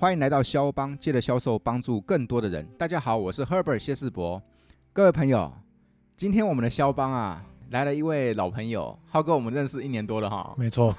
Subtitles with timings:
[0.00, 2.64] 欢迎来到肖邦，借着销售帮助更多的人。
[2.78, 4.40] 大家好，我是 Herbert 谢世博。
[4.92, 5.52] 各位朋友，
[6.16, 10.54] 今天我们的肖邦啊，来了一位老朋友，浩哥，我们认识一年多了哈。
[10.56, 10.94] 没错，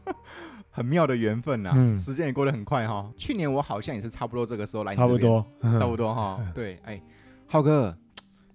[0.68, 3.10] 很妙的缘分呐、啊，嗯、时间也过得很快哈。
[3.16, 6.38] 去年我好像也是差不多这个时候来你这边，差不多，差不多哈。
[6.54, 7.00] 对，哎，
[7.46, 7.96] 浩哥，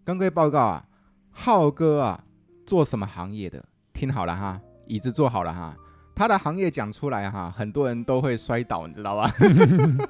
[0.03, 0.85] 跟各位报告啊，
[1.31, 2.23] 浩哥啊，
[2.67, 3.65] 做什么行业的？
[3.93, 5.75] 听好了哈，椅子坐好了哈。
[6.15, 9.31] 他的行业讲出来哈，很多人都会摔倒，你知道吧？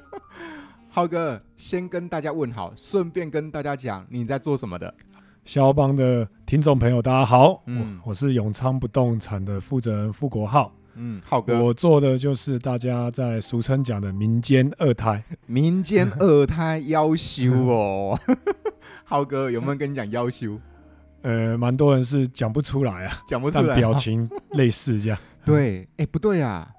[0.90, 4.92] 浩哥，先跟大家问好，顺便跟大家讲你在做什么的。
[5.44, 18.20] 肖邦的听众朋友，大家好，嗯，我是永昌不动产的负责人傅国浩，嗯，浩哥，我做的就是大家在俗称讲的民间二胎，民间二胎要修哦。
[19.04, 20.60] 浩哥有没有跟你讲要修？
[21.22, 25.18] 呃，蛮多人是讲不出来啊，讲不出来，表情类似这样。
[25.44, 26.72] 对，哎，不对啊，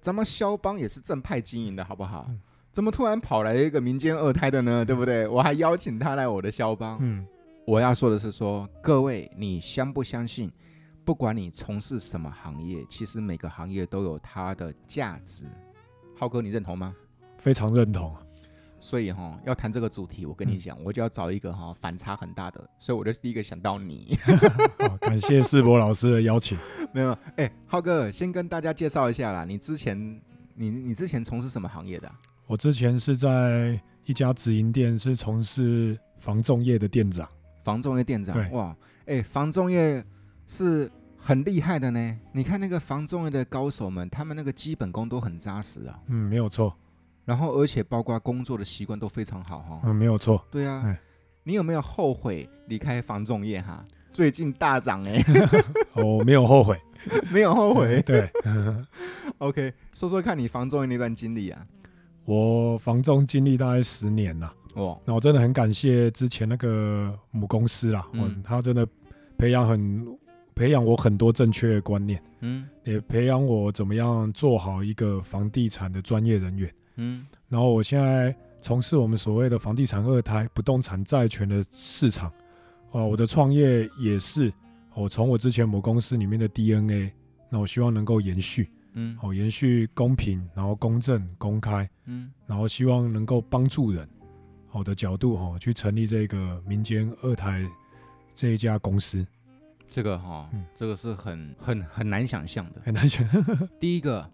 [0.00, 2.26] 咱们肖邦也是正派经营的，好不好？
[2.28, 2.40] 嗯、
[2.72, 4.84] 怎么突然跑来一个民间二胎的呢？
[4.84, 5.28] 对不对？
[5.28, 6.98] 我还邀请他来我的肖邦。
[7.00, 7.26] 嗯，
[7.66, 10.50] 我要说的是说，各位，你相不相信？
[11.04, 15.44] 不管你从事什么行业，其实每个行业都有它的价值。
[16.16, 16.94] 浩哥，你认同吗？
[17.38, 18.16] 非常认同。
[18.86, 24.16] 所以哈，要谈这个主题，我跟你讲，嗯、我就要找一个哈反差很大的，所以我就第一个想到你。
[24.78, 26.56] 好， 感谢世博老师的邀请。
[26.94, 29.44] 没有，哎、欸，浩哥，先跟大家介绍一下啦。
[29.44, 29.98] 你之前，
[30.54, 32.14] 你你之前从事什么行业的、啊？
[32.46, 37.28] 我之前是在一家直营店，是从事防重业的店长。
[37.64, 38.68] 防重业店长，哇，
[39.00, 40.04] 哎、欸，房仲业
[40.46, 42.20] 是很厉害的呢。
[42.30, 45.98] 你看那个防重业的高手们，他们那个基本功都很扎实啊。
[46.06, 46.72] 嗯，没有错。
[47.26, 49.80] 然后，而且包括工作的习惯都非常好哈。
[49.84, 50.42] 嗯，没有错。
[50.50, 50.98] 对啊，唉
[51.42, 53.84] 你有没有后悔离开房仲业哈？
[54.12, 55.22] 最近大涨哎。
[55.94, 56.80] 我没有后悔，
[57.30, 58.00] 没有后悔。
[58.06, 58.30] 对。
[59.38, 61.66] OK，说说看你房仲业那段经历啊。
[62.24, 64.54] 我房仲经历大概十年了。
[64.74, 65.00] 哦。
[65.04, 68.86] 那我真的很感谢之前那个母公司啦，嗯，他真的
[69.36, 70.18] 培养很
[70.54, 76.72] 培养我很多正确的观念，嗯，也培养我怎么样做好一个房地产的专业人员。
[76.96, 82.32] 嗯，然后我现在从事我们所谓的房地产二胎、不动产债权的市场，
[82.90, 84.52] 哦，我的创业也是
[84.94, 87.12] 我从我之前某公司里面的 DNA，
[87.48, 94.08] 那我希望能够延续，嗯，哦，延续公平，然后公正、公开，嗯，然后希望能够帮助人，
[94.68, 97.64] 好的角度哈，去成立这个民间二胎
[98.34, 99.24] 这一家公司，
[99.86, 103.24] 这个哈，嗯，这个是很很很难想象的，很难想。
[103.78, 104.28] 第一个。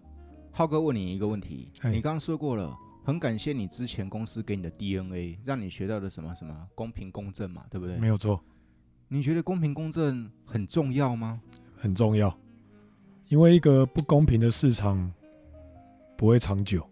[0.55, 7.97] 浩哥问你一个问题，你刚刚说过了，很感谢你之前公司给你的 DNA，让你学到了什么什么公平公正嘛，对不对？
[7.97, 8.39] 没有错。
[9.07, 11.41] 你觉得公平公正很重要吗？
[11.75, 12.31] 很重要，
[13.29, 15.11] 因为一个不公平的市场
[16.15, 16.87] 不会长久，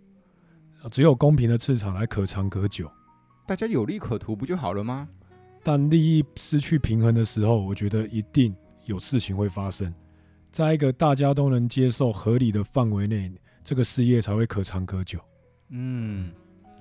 [0.90, 2.92] 只有公平的市场来可长可久。
[3.46, 5.08] 大家有利可图不就好了吗？
[5.62, 8.56] 但利益失去平衡的时候，我觉得一定
[8.86, 9.94] 有事情会发生。
[10.52, 13.32] 在一个大家都能接受、合理的范围内。
[13.64, 15.20] 这个事业才会可长可久。
[15.70, 16.32] 嗯，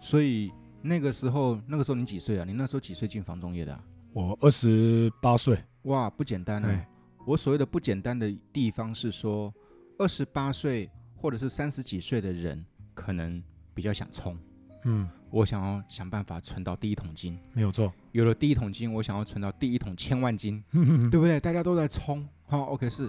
[0.01, 0.53] 所以
[0.83, 2.45] 那个时候，那个时候你几岁啊？
[2.45, 3.85] 你那时候几岁进房中业的啊？
[4.13, 5.57] 我二十八岁。
[5.83, 6.69] 哇，不简单啊！
[6.69, 6.87] 嘿
[7.27, 9.53] 我所谓的不简单的地方是说，
[9.99, 12.65] 二十八岁或者是三十几岁的人，
[12.95, 13.43] 可能
[13.75, 14.37] 比较想冲。
[14.85, 17.39] 嗯，我想要想办法存到第一桶金。
[17.53, 17.93] 没有错。
[18.13, 20.65] 有了第一桶金，我想要存到第一桶千万金，
[21.11, 21.39] 对不对？
[21.39, 22.27] 大家都在冲。
[22.47, 23.09] 好，OK，是。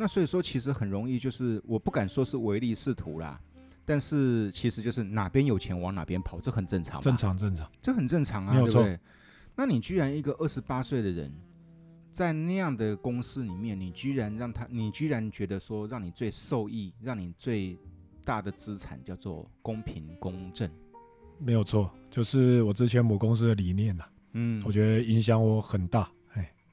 [0.00, 3.38] 那所以说，其实很容易，就是我不敢说是唯利是图啦，
[3.84, 6.98] 但是其实就是哪边有钱往哪边跑，这很正常。
[7.02, 8.82] 正常，正常，这很正常啊，没有错。
[8.82, 9.00] 对不对？
[9.54, 11.30] 那你居然一个二十八岁的人，
[12.10, 17.76] 在那样的公司里面，你居然让他，你居然觉得说，让你最受益，让你最
[18.24, 20.70] 大的资产叫做公平公正，
[21.38, 24.04] 没有错，就是我之前母公司的理念呐。
[24.32, 26.10] 嗯，我觉得影响我很大。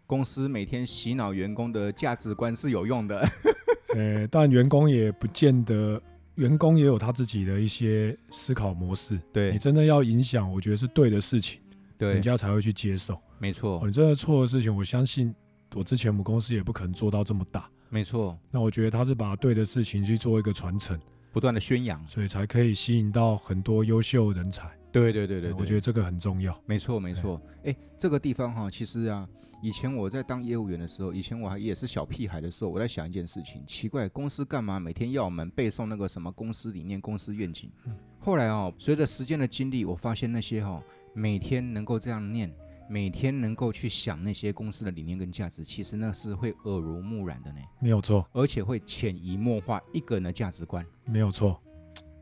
[0.08, 3.30] 公司每天洗脑员工的价值观是有用的，
[3.94, 6.02] 呃，但员工也不见得，
[6.36, 9.20] 员工也有他自己的一些思考模式。
[9.34, 11.60] 对，你真的要影响，我觉得是对的事情，
[11.98, 13.20] 对，人家才会去接受。
[13.38, 15.36] 没错，你真的错的事情，我相信
[15.76, 17.70] 我之前母公司也不可能做到这么大。
[17.90, 20.98] 没错，那我觉得他是把对的事情去做一个传承，
[21.34, 24.70] 不断的宣扬，所以才可以吸引到很多优秀人才。
[25.00, 26.60] 对对对对，我觉得这个很重要。
[26.66, 29.28] 没错没错，哎，这个地方哈，其实啊。
[29.60, 37.68] 以前我在当业务员的时候，以前我还也是小屁孩的时候，我在想一件事情，奇怪，公司干嘛每天要我们背诵那个什么公司理念、公司愿景？
[37.86, 40.84] 嗯、后来哦，随着时间的经历，我发现那些哈、哦，
[41.16, 42.54] 每天能够这样念，
[42.88, 47.60] 每天能够去想那些公司的理念跟价值，其实那是会耳濡目染的呢。
[47.80, 50.86] 没有错，而且会潜移默化一个人的价值观。
[51.04, 51.60] 没有错，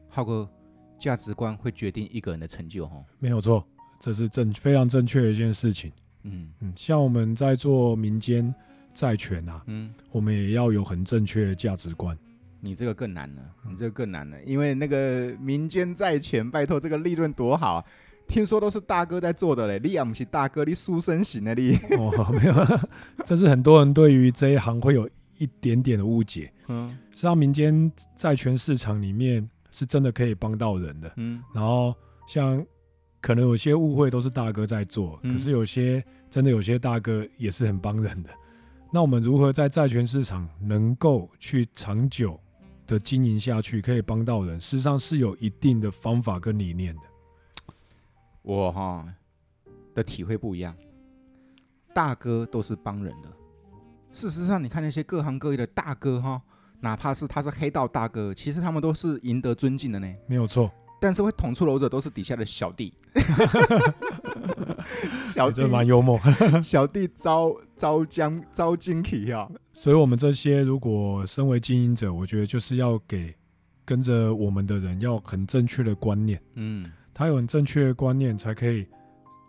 [0.07, 0.49] 浩哥，
[0.97, 3.65] 价值观会决定一个人的成就，哈，没有错，
[3.99, 5.91] 这是正非常正确的一件事情。
[6.23, 8.53] 嗯嗯，像我们在做民间
[8.93, 12.17] 债权啊，嗯，我们也要有很正确的价值观。
[12.61, 17.85] 你这个更难了，你这个更难了，因为那个民间债权，拜托这个利润多好啊，
[18.27, 21.75] 听说都是大哥在做的嘞，你也不是大哥，你书生型的你。
[21.99, 22.79] 哦，没有，
[23.23, 25.07] 这是很多人对于这一行会有
[25.37, 26.51] 一点点的误解。
[26.67, 31.11] 嗯，实际上民间债权市场里面是真的可以帮到人的。
[31.17, 31.93] 嗯，然后
[32.25, 32.65] 像
[33.19, 38.29] 可能有些误会都是大哥在做，可是有些真的有些大哥也是很帮人的。
[38.93, 42.39] 那我们如何在债权市场能够去长久
[42.87, 47.01] 的经营下去，可以帮到人，事实上是有一定的方法跟理念的。
[48.41, 49.05] 我哈
[49.93, 50.73] 的体会不一样，
[51.93, 53.29] 大哥都是帮人的。
[54.13, 56.41] 事实上，你看那些各行各业的大哥哈，
[56.81, 60.07] 哪怕是他是黑道大哥，其实他们都是赢得尊敬的呢。
[60.27, 60.71] 没有错。
[60.99, 62.93] 但是会捅出篓子都是底下的小弟，
[65.33, 66.19] 小弟蛮幽默，
[66.63, 69.47] 小弟招招将招惊奇啊！
[69.73, 73.35] 所以，我们这些如果身为经营者，我觉得就是要给
[73.83, 78.87] 跟着我们的人要很正确的观念，嗯，他有很正确的观念，才可以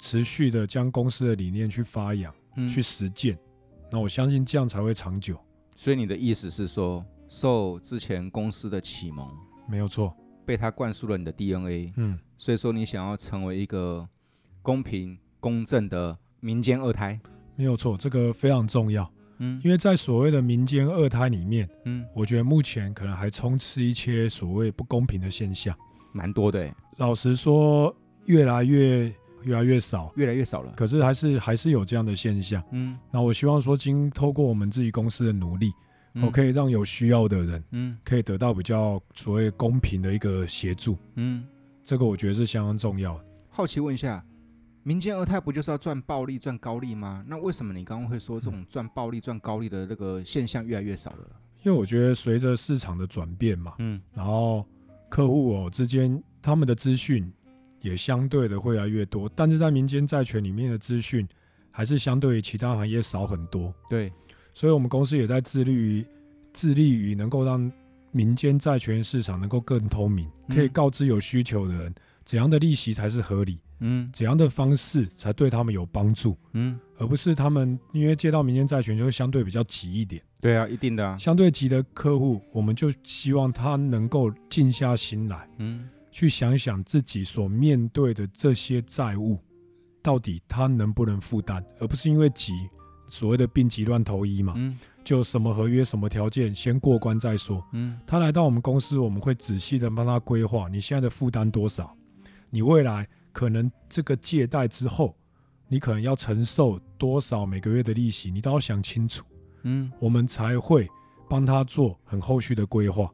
[0.01, 3.39] 持续的将公司的理念去发扬、嗯、去实践。
[3.91, 5.39] 那我相信这样才会长久。
[5.77, 9.29] 所以，你的意思是说，受之前公司的启蒙，
[9.69, 10.15] 没有错。
[10.45, 14.09] 被他灌输了你的 DNA，嗯，所以说你想要成为一个
[14.63, 17.21] 公平公正的民间二胎，
[17.57, 25.77] 没有错，这个非常重要，嗯，因为在所谓的民间二胎里面，嗯，我觉得目前可能还充斥一些所谓不公平的现象，
[26.13, 27.93] 蛮多的，老实说，
[28.27, 29.13] 越来越
[29.43, 35.73] 越来越少，越来越少了，可是还是还是有这样的现象，嗯，那我希望说，经透过我们自己公司的努力。
[36.23, 41.45] 我可以让有需要的人，嗯，可以得到比较所谓公平的一个协助，嗯，
[41.85, 43.21] 这个我觉得是相当重要。
[43.51, 44.25] 好奇问一下，
[44.83, 47.25] 民间二胎不就是要赚暴利、赚高利吗？
[47.27, 51.31] 那为什么你刚刚会说这种赚暴利、赚高利的这个现象越来越少了？
[51.63, 54.65] 因为我觉得随着市场的转变嘛，嗯，然后
[55.09, 57.33] 客户哦之间他们的资讯
[57.81, 61.27] 也相对的会越来越多，但是在民间债权里面的资讯
[61.71, 64.13] 还是相对于其他行业少很多，对。
[64.57, 66.03] 所以，我们公司也在致力于
[66.55, 67.71] 致力于能够让
[68.11, 71.95] 民间债权市场能够更透明，可以告知有需求的人
[72.25, 80.23] 怎样的利息才是合理，嗯，怎样的方式才对他们有帮助，嗯，而不是他们因为借到民间债权就会相对比较急一点。
[80.41, 81.19] 对啊，一定的啊。
[81.19, 89.39] 相对急的客户，我们就希望他能够静下心来，嗯，去想想自己所面对的这些债务，
[90.03, 92.55] 到底他能不能负担，而不是因为急。
[93.09, 97.65] 所谓的病急乱投医嘛，嗯，就什么合约、什么条件，先过关再说。
[97.73, 101.97] 嗯，他来到我们公司，我们会仔细的帮他规划，你现在的负担多少？
[102.51, 105.15] 你未来可能这个借贷之后，
[105.69, 109.25] 你可能要承受多少每个月的利息，你都要想清楚。
[109.63, 110.89] 嗯，我们才会
[111.29, 113.11] 帮他做很后续的规划。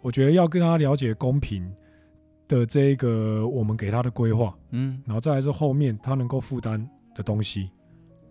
[0.00, 1.70] 我觉得要跟他了解公平
[2.48, 7.70] 的这个我们给他的规划，嗯，然后再来是后面他能够负担的东西。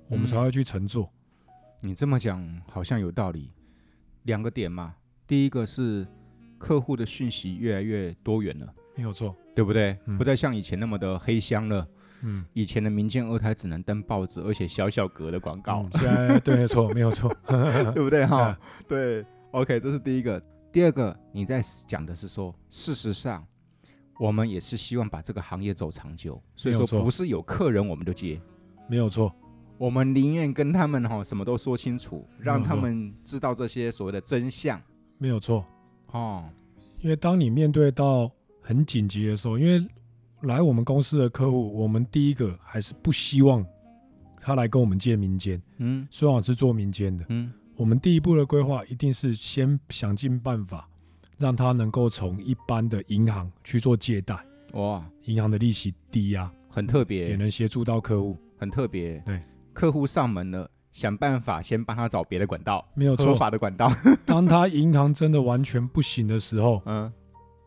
[0.10, 1.10] 我们才会去乘坐。
[1.82, 3.54] 你这么讲好像有道理。
[4.24, 4.94] 两个点嘛，
[5.26, 6.06] 第一个是
[6.58, 9.98] 客户的讯息越来越多元了，没有错，对不对？
[10.18, 11.88] 不再像以前那么的黑箱了。
[12.22, 15.88] 嗯，以前的民间二胎只能登报纸，而且小小格的广告。
[15.94, 17.34] 现在对，没错，没有错，
[17.96, 18.26] 对不对？
[18.26, 19.26] 哈，对。
[19.52, 20.40] OK，这是第一个。
[20.72, 23.48] 第二个，你在讲的是说，事实上，
[24.20, 28.40] 我们也是希望把这个行业走长久，所以说不是有客人我们就接，
[28.90, 29.34] 没有错。
[29.80, 34.80] 我们宁愿跟他们哈什么都说清楚，让他们知道这些所谓的真相。
[35.18, 35.66] 没有错，
[36.12, 36.44] 哦，
[37.00, 38.30] 因为当你面对到
[38.62, 39.88] 很紧急的时候，因为
[40.42, 43.66] 来我们公司的客户，我们第一个还是不希望
[44.42, 50.90] 他来跟我们借民间，嗯，虽然我是做民间的，嗯，我们第一步的规划一定是先想尽办法
[51.38, 54.38] 让他能够从一般的银行去做借贷，
[54.74, 59.42] 哇，银行的利息低呀，很特别，也能协助到客户，很特别，对。
[59.74, 63.92] 客户上门了，想办法先帮他找别的管道，没有错，合法的管道。
[64.26, 67.12] 当他银行真的完全不行的时候，嗯，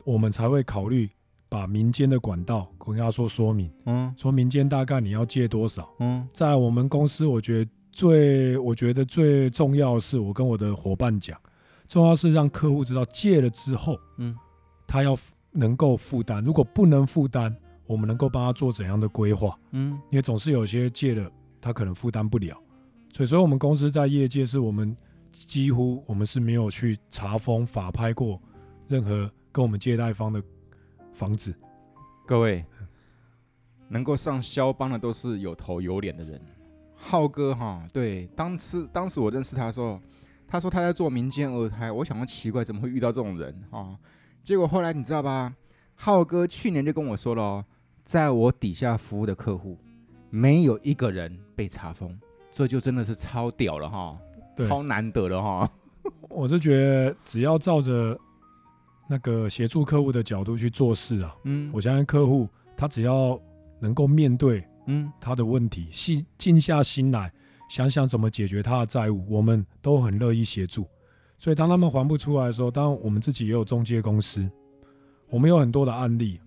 [0.05, 1.09] 我们才会考虑
[1.49, 11.39] 把民间的管道跟他说说明，嗯，说民间大概你要借多少，嗯，在我们公司，我觉得最我觉得最重要的是，我跟我的伙伴讲，
[11.89, 14.35] 重要是让客户知道借了之后，嗯，
[14.87, 15.17] 他要
[15.53, 17.55] 能够负担，如果不能负担，
[17.87, 21.31] 我们能够帮他做怎样的规划，嗯，因为总是有些借了。
[21.63, 22.61] 他可能负担不了，
[23.13, 24.95] 所以，所以我们公司在业界是我们
[25.31, 28.39] 几乎我们是没有去查封法拍过
[28.89, 30.43] 任何跟我们借贷方的
[31.15, 31.55] 房子。
[32.27, 32.65] 各位，
[33.89, 36.41] 能够上肖邦的都是有头有脸的人。
[36.95, 40.01] 浩哥哈，对，当时当时我认识他的时候，
[40.49, 43.97] 他说他在做民间二胎，我想说奇怪，怎么会遇到这种人啊？
[44.43, 45.55] 结果后来你知道吧？
[45.95, 47.65] 浩哥去年就跟我说了，
[48.05, 49.79] 在我底下服务的客户，
[50.35, 52.19] 没有一个人被查封，
[52.51, 54.19] 这就真的是超屌了哈，
[54.67, 55.71] 超难得了哈。
[56.31, 58.19] 我是觉得只要照着
[59.07, 63.39] 那个协助客户的角度去做事啊，嗯，我相信客户他只要
[63.79, 64.65] 能够面对。
[64.87, 67.31] 嗯，他的问题，细静下心来
[67.69, 70.89] 想想怎么解决他的债务，我们都很乐意协助。
[71.39, 74.51] 所以当他们还不出来的时候，当然我们自己也有中介公司，
[75.29, 76.41] 我们有很多的案例。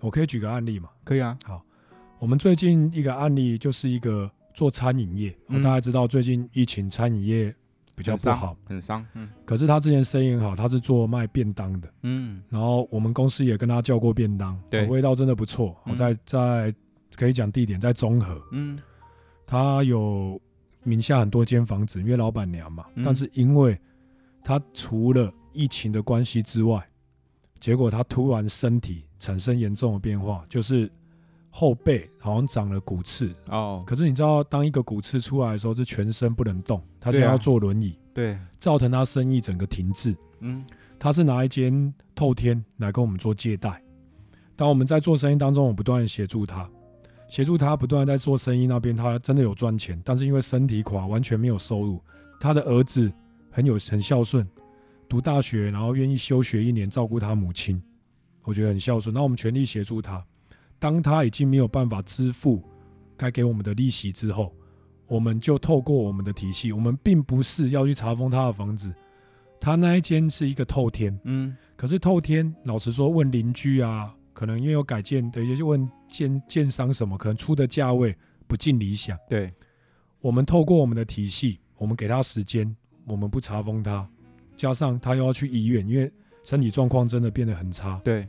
[0.00, 0.90] 我可以举个案例嘛？
[1.04, 1.38] 可以啊。
[1.44, 1.64] 好，
[2.20, 7.54] 我们最近一个案例就是一个做餐饮业，嗯、大家知道最近疫情餐饮业
[7.96, 9.04] 比较不好，很伤。
[9.14, 9.28] 嗯。
[9.46, 11.88] 可是他之前生意很好，他是做卖便当的。
[12.02, 12.42] 嗯。
[12.50, 15.76] 然后我们公司也跟他叫过便当，对，味道真的不错。
[15.84, 16.72] 我在在。
[17.16, 18.78] 可以讲地点在中和，嗯，
[19.44, 20.40] 他有
[20.84, 23.76] 名下很多间房子，因为老板娘嘛，嗯、但是因为
[24.44, 26.88] 他除了疫情的关系之外，
[27.58, 30.88] 结果他突然身体产生严重的变化，就是
[31.50, 33.82] 后背好像长了骨刺哦。
[33.86, 40.16] 可是你知道，当一个骨刺出来的时候，是全身不能动，他现在要坐轮椅，对，造成他生意整个停滞。
[40.40, 40.64] 嗯，
[40.98, 43.82] 他是拿一间透天来跟我们做借贷，
[44.56, 46.68] 当我们在做生意当中，我不断协助他。
[47.28, 52.02] 协助他不断在做生意那边，他真的有赚钱，但是因为身体垮，完全没有收入。
[52.40, 53.12] 他的儿子
[53.50, 54.44] 很有很孝顺，
[55.08, 57.80] 读大学，然后愿意休学一年照顾他母亲，
[58.42, 59.14] 我觉得很孝顺。
[59.14, 60.24] 那我们全力协助他。
[60.80, 62.60] 当他已经没有办法支付
[63.16, 64.52] 该给我们的利息之后，
[65.06, 68.92] 我们就透过我们的体系，我们并不是要去查封他的房子。
[69.60, 74.12] 他那一间是一个透天，嗯，可是透天，老实说，问邻居啊。
[74.32, 79.18] 可能因为有改建的，也就问建建商什么，可能出的价位不尽理想。
[79.28, 79.52] 对，
[80.22, 84.08] 我们透过我们的体系，我们给他时间，我们不查封他，
[84.56, 86.10] 加上他又要去医院，因为
[86.42, 88.00] 身体状况真的变得很差。
[88.02, 88.26] 对，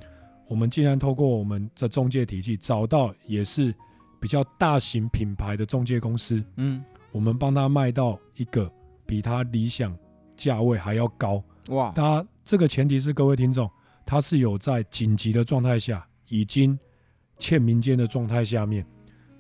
[0.51, 3.73] 我们竟然透过我们的中介体系找到也是
[4.19, 8.69] 比较大型品牌的中介公司，嗯，我们帮他卖到一个
[9.05, 9.97] 比他理想
[10.35, 11.41] 价位还要高。
[11.69, 13.71] 哇，他这个前提是各位听众。
[14.05, 16.77] 他是有在紧急的状态下，已经
[17.37, 18.85] 欠民间的状态下面，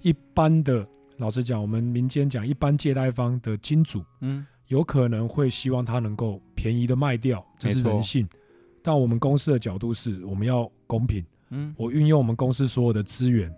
[0.01, 0.87] 一般的
[1.17, 8.25] 老实讲，我们民间讲一般借贷方的金主，嗯，有可能会希望他能够便宜的卖掉，这是人性。
[8.81, 13.53] 但我们公司的角度是，我们要公平，嗯，我运用我们公司所有的资源，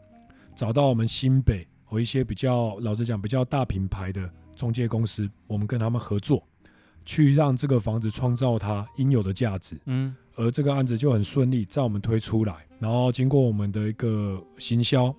[0.56, 6.46] 找到我们新北和一些比较老实讲比较大品牌的中介公司，我们跟他们合作，
[7.06, 10.15] 去让这个房子创造它应有的价值，嗯。
[10.36, 15.15] 而这个案子就很顺利，在我们推出来，然后经过我们的一个行销，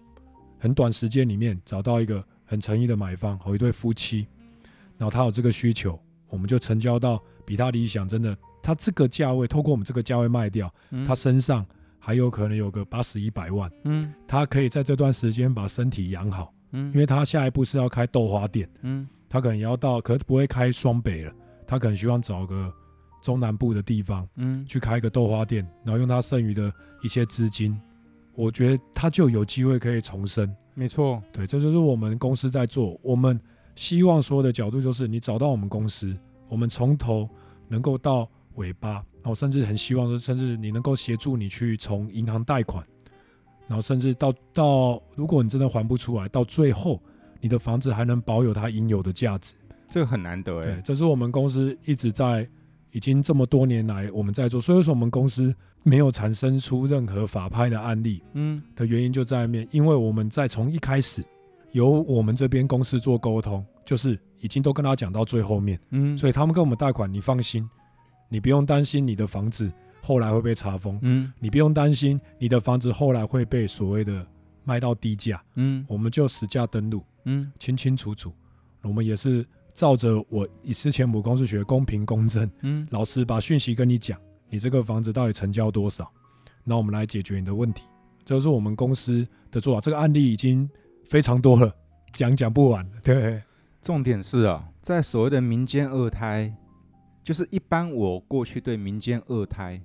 [0.59, 4.27] 很短时间里面找到一个很诚意的买方和一对夫妻，
[4.99, 5.97] 然后他有这个需求，
[6.29, 11.65] 我们就成交到比他理想真的，他这个价位，透过我们这个价位卖掉，嗯、他身上
[11.99, 21.33] 还有可能有个八十一百万，嗯，他可以在这段时间把身体养好，嗯，因为他下一步是要开豆花店，嗯，他可能要到，可是不会开双北了，
[21.67, 22.73] 他可能希望找个。
[23.23, 26.71] 中南部的地方，嗯，去开一个豆花店，然后用他剩余的
[27.03, 27.75] 一些资金，
[28.35, 30.55] 我觉得他就有机会可以重生。
[30.75, 33.01] 没错，对，这就是我们公司在做。
[33.03, 33.41] 我们
[33.77, 36.15] 希望说的角度就是，你找到我们公司，
[36.51, 37.27] 我们从头
[37.67, 42.85] 能够到尾巴，然后甚至很希望说，甚至你能够协助你去从银行贷款，
[43.67, 47.01] 然后甚至到到，如果你真的还不出来，到最后
[47.41, 49.55] 你的房子还能保有它应有的价值，
[49.89, 50.65] 这个很难得哎。
[50.65, 52.49] 对，这是我们公司一直在。
[52.97, 61.21] 已经这么多年来，我们在做，所以说我们公司没有产生出任何法拍的案例，嗯，的原因就在面，因为我们在从一开始
[61.73, 67.69] 由我们这边公司做沟通，就是已经都跟他讲到最后面，嗯，所以他们跟我们贷款，你放心，
[68.29, 74.27] 你不用担心你的房子后来会被查封，嗯，你不用担心你的房子后来会被所谓的
[74.65, 78.33] 卖到低价，嗯，我们就实价登录，嗯，清清楚楚，
[78.83, 79.47] 我们也是。
[79.77, 84.17] 照着我以之前母公司学公平公正，嗯，老师把讯息跟你讲，
[84.49, 86.09] 你这个房子到底成交多少，
[86.63, 87.83] 那我们来解决你的问题，
[88.25, 89.81] 这是我们公司的做法。
[89.81, 90.71] 这个案例已经
[91.07, 91.75] 非常多了，
[92.13, 92.89] 讲讲不完。
[93.03, 93.43] 对，
[93.83, 96.55] 重点是啊，在所谓的民间二胎，
[97.25, 99.81] 就是一般我过去对民间二胎、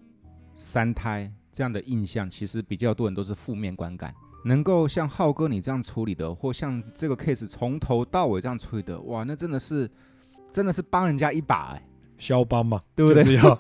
[0.58, 4.14] 三胎这样的印象，其实比较多人都是负面观感。
[4.46, 9.90] 能够像浩哥你这样处理的，或像这个 case 从头到尾这样处理的，哇，那真的是，
[10.52, 11.84] 真的是帮人家一把哎、欸，
[12.18, 13.24] 销帮嘛，对不对？
[13.24, 13.60] 就是要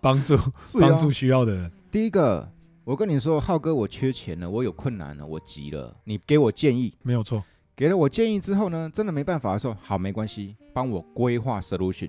[0.00, 0.36] 帮助
[0.80, 1.70] 帮助需要的人。
[1.90, 2.48] 第一 个，
[2.84, 7.42] 我跟你说，浩哥，我缺钱了，我有困难了，我急了，你给我建议，没有错。
[7.74, 12.08] 给了我建议之后呢，真的没办法的时候，好，没关系，帮我规划 solution，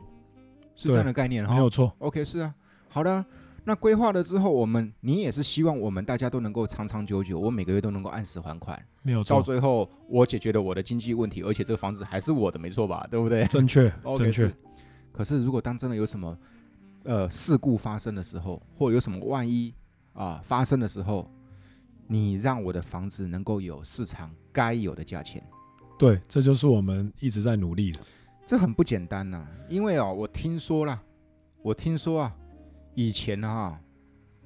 [0.76, 1.94] 是这样的概念哈，没有错。
[2.00, 2.54] OK，是啊，
[2.90, 3.26] 好的。
[3.66, 9.38] 那规划了之后，我们你也是希望我们大家都能够长长久久，我每个月都能够按时还款，没有错。
[9.38, 13.08] 到最后，我解决了我的经济问题，而且这个房子还是我的，没错吧？
[13.10, 13.46] 对不对？
[13.46, 14.54] 正确，okay, 正确。
[15.14, 16.38] 可是如果当真的有什么
[17.04, 19.74] 呃事故发生的时候，或有什么万一
[20.12, 21.32] 啊发生的时候，
[22.06, 25.42] 你让我的房子能够有市场该有的价钱，
[25.98, 28.02] 对，这就是我们一直在努力的。
[28.46, 31.02] 这很不简单呐、啊，因为哦，我听说啦，
[31.62, 32.36] 我听说啊。
[32.96, 33.82] 以前呢，哈，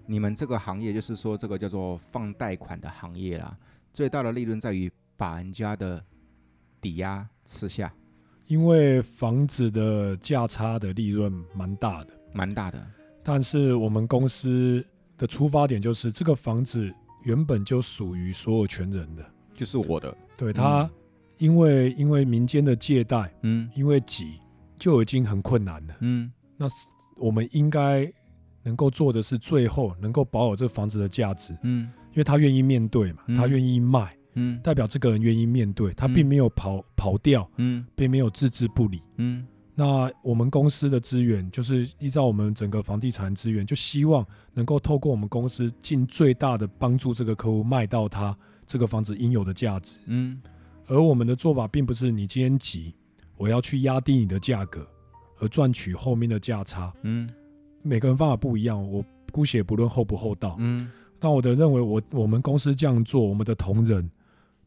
[0.06, 3.58] 你们这个行业就是说这个叫做放贷款的行业啦，
[3.92, 6.02] 最大的利润在于把人家的
[6.80, 7.94] 抵押吃下，
[8.46, 12.82] 因为房子的价差的利润蛮大的，蛮大的。
[13.22, 14.82] 但是我们公司
[15.18, 16.90] 的出发点就是这个房子
[17.24, 20.16] 原本就属于所有权人的，就是我的。
[20.38, 20.90] 对他，
[21.38, 24.40] 因为因为民间的借贷，嗯，因为挤
[24.78, 26.68] 就已经很困难了，嗯，那
[27.16, 28.12] 我们应该。
[28.64, 50.42] 能够做的是最后能够保有这房子的价值，嗯，因为他愿意面对嘛，他愿意卖，嗯，代表这个人愿意面对，他并没有跑跑掉，嗯，并没有置之不理，嗯，那我们公司的资源就是依照我们整个房地产资源，就希望能够透过我们公司尽最大的帮助这个客户卖到他这个房子应有的价值，嗯，
[50.88, 52.96] 而我们的做法并不是你今天急，
[53.38, 54.88] 我要去压低你的价格
[55.40, 57.30] 而赚取后面的价差，嗯。
[57.84, 64.10] 每个人方法不一样，我姑且不论厚不厚道，嗯，但我的认为我，我我们公司这样做，我们的同仁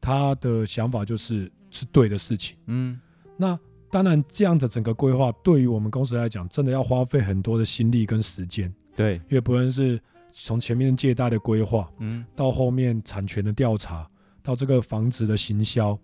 [0.00, 2.98] 他的想法就是是对的事情，嗯，
[3.36, 3.58] 那
[3.90, 10.00] 当然这样的整个规划对于我们公司来讲，真的要花费很多的心力跟时间，对，因为不论是
[10.32, 14.08] 从前面借贷的规划，嗯，到后面产权的调查，
[14.42, 15.98] 到这个房子的行销，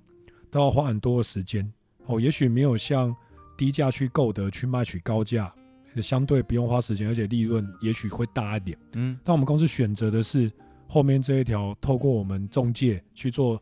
[0.51, 1.71] 都要花很多的时间，
[2.07, 3.15] 哦，也许没有像
[3.57, 5.53] 低价去购得去卖取高价。
[6.03, 8.77] 相对不用花时间，而且利润也许会大一点。
[8.93, 10.53] 嗯，但我们公司选择的是
[10.87, 13.59] 后面这一条，透过我们中介去做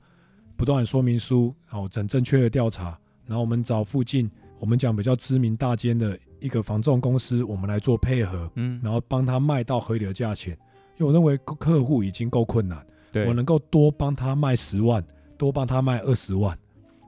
[0.56, 10.58] 不断的说明书，然后整正确的调查，然后我们找附近我们讲比较知名大间的一个房仲公司，我们来做配合，嗯，然后帮他卖到合理的价钱。
[10.96, 15.04] 因为我认为客户已经够困难，对，我能够多帮他卖十万，
[15.38, 16.58] 多帮他卖二十万，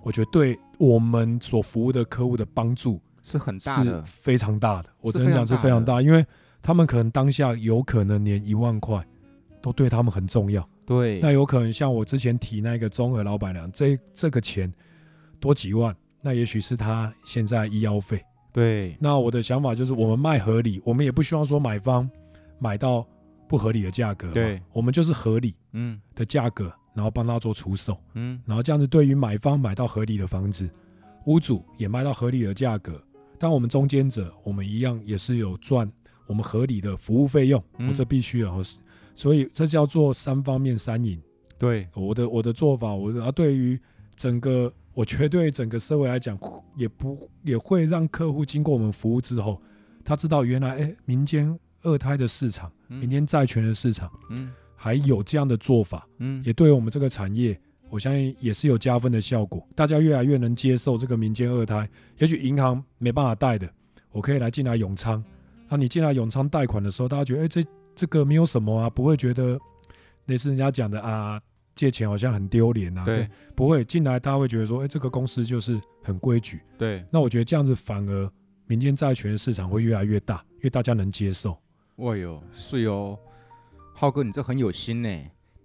[0.07, 3.01] 我觉得对我们所服务的客户的帮助。
[3.25, 4.89] 是很大的，非常大的。
[5.01, 6.25] 我只能讲是非常大，因为
[6.63, 9.05] 他们可能当下有可能连一万块
[9.61, 10.65] 都对他们很重要。
[10.87, 14.73] 对，那有可能像我之前提那个综合老板娘，这这个钱
[15.41, 15.93] 多几万，
[16.23, 18.25] 那也许是他现在医药费。
[18.53, 22.09] 对，那我的想法就是，我们卖合理，我们也不希望说买方
[22.61, 23.05] 买到
[23.49, 24.31] 不合理的价格。
[24.31, 27.97] 对，我们就是合理嗯的价格，然后帮他做出售。
[28.15, 30.69] 嗯，然后这样子，对于买方买到合理的房子，
[31.27, 33.01] 屋主也卖到合理的价格。
[33.39, 35.89] 但我们中间者，我们一样也是有赚
[36.27, 38.61] 我们合理的服务费用，我、嗯、这必须要，
[39.15, 41.21] 所以这叫做三方面三赢。
[41.59, 43.79] 对，我的我的做法，我啊对于
[44.15, 46.39] 整个，我觉得对整个社会来讲，
[46.77, 49.61] 也不也会让客户经过我们服务之后，
[50.03, 57.59] 他知道原来哎，民间二胎的市场，嗯、民间债权的市场，嗯，还有这样的做法，嗯，也对我们这个产业。
[57.89, 61.89] 我相信也是有加分的效果，大家越来越能接受这个民间二胎。
[62.19, 63.69] 也许银行没办法贷的，
[64.11, 65.23] 我可以来进来永昌。
[65.69, 69.59] 那你进来永昌贷款的时候，大家觉得，哎，这这个没有什么啊，不会觉得
[70.27, 71.41] 类似人家讲的啊，
[71.77, 73.05] 借钱好像很丢脸啊。
[73.05, 76.61] 对，对，不会进来，大家会觉得说，哎，这个公司就是很规矩。
[76.77, 78.31] 对，那我觉得这样子反而
[78.67, 81.57] 民间债权市场会越来越大，因为大家能接受。
[81.97, 83.17] 哇哟，是哟，
[83.99, 85.09] 浩哥，你这很有心呢。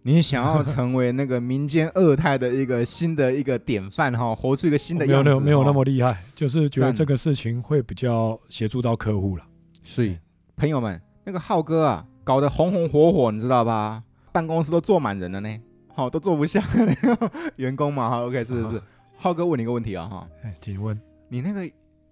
[0.03, 5.29] 你想要成为那个民间二胎的一个新的一个典范哈， 活出一个新的样子。
[5.29, 9.45] 没有没有没有那么厉害，就是觉得这个事情会比较协助到客户了。
[9.83, 10.17] 所以
[10.55, 14.01] 朋友们，那个浩哥啊，搞得红红火火，你知道吧？
[14.31, 15.59] 办公室都坐满人了呢，
[15.93, 16.63] 好，都坐不下
[17.57, 18.23] 员工嘛哈。
[18.23, 18.81] OK，是是是。
[19.17, 21.69] 浩哥问你一个问题啊哈，哎，请问你那个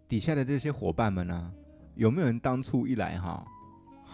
[0.09, 1.49] 底下的这些伙伴们呢，
[1.95, 3.41] 有没有人当初一来哈，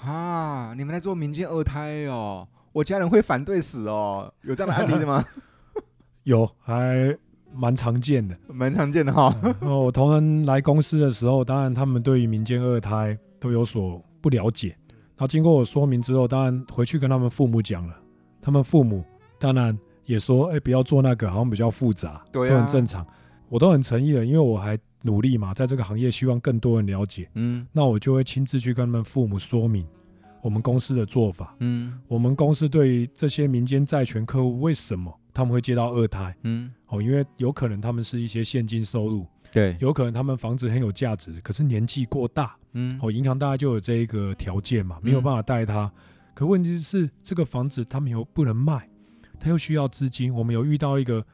[0.01, 2.47] 哈，你们在做民间二胎哦？
[2.71, 5.23] 我家人会反对死哦， 有这样的案例的吗？
[6.23, 7.17] 有，还
[7.53, 9.83] 蛮常见的，蛮常见的哈、嗯。
[9.83, 14.75] 我同仁来公司的时候，当然他们对于民间二胎都有所不了解。
[15.17, 17.95] 那经过我说明之后，当然回去跟他们父母讲了，
[18.41, 19.03] 他们父母
[19.39, 23.05] 当然也说：“哎、欸，不要做那个，好像比较复杂，对啊、都很正常。”
[23.47, 27.29] 我都很诚意的，因为我还努力嘛，在这个行业希望更多人了解。
[27.35, 29.87] 嗯，那我就会亲自去跟他们父母说明。
[30.41, 31.55] 我们公司的做法。
[31.59, 36.35] 嗯，我们公司对于这些民间债权客户，为什么他们会接到二胎？
[36.43, 45.85] 嗯，哦，因为有可能他们是一些现金收入，对，有可能他们房子很有价值，可是年纪过大，嗯，哦，银行大概就有这一个条件嘛，没有办法贷他。
[45.85, 45.91] 嗯、
[46.35, 48.87] 可问题是，这个房子他们又不能卖，
[49.39, 50.31] 他又需要资金。
[50.31, 51.25] 我们有遇到一个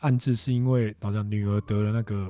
[0.00, 2.28] 案子，是因为好像女儿得了那个。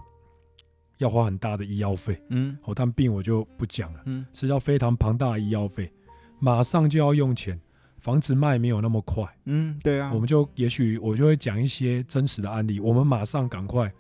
[0.99, 5.91] 要花很大的医药费，嗯，哦，但病我就不讲了，嗯，是要非常庞大的医药费，
[6.39, 7.59] 马上就要用钱，
[7.99, 13.93] 房子卖没有那么快，嗯，对啊，我们就也许我就会讲一些真实的案例，我们马上赶快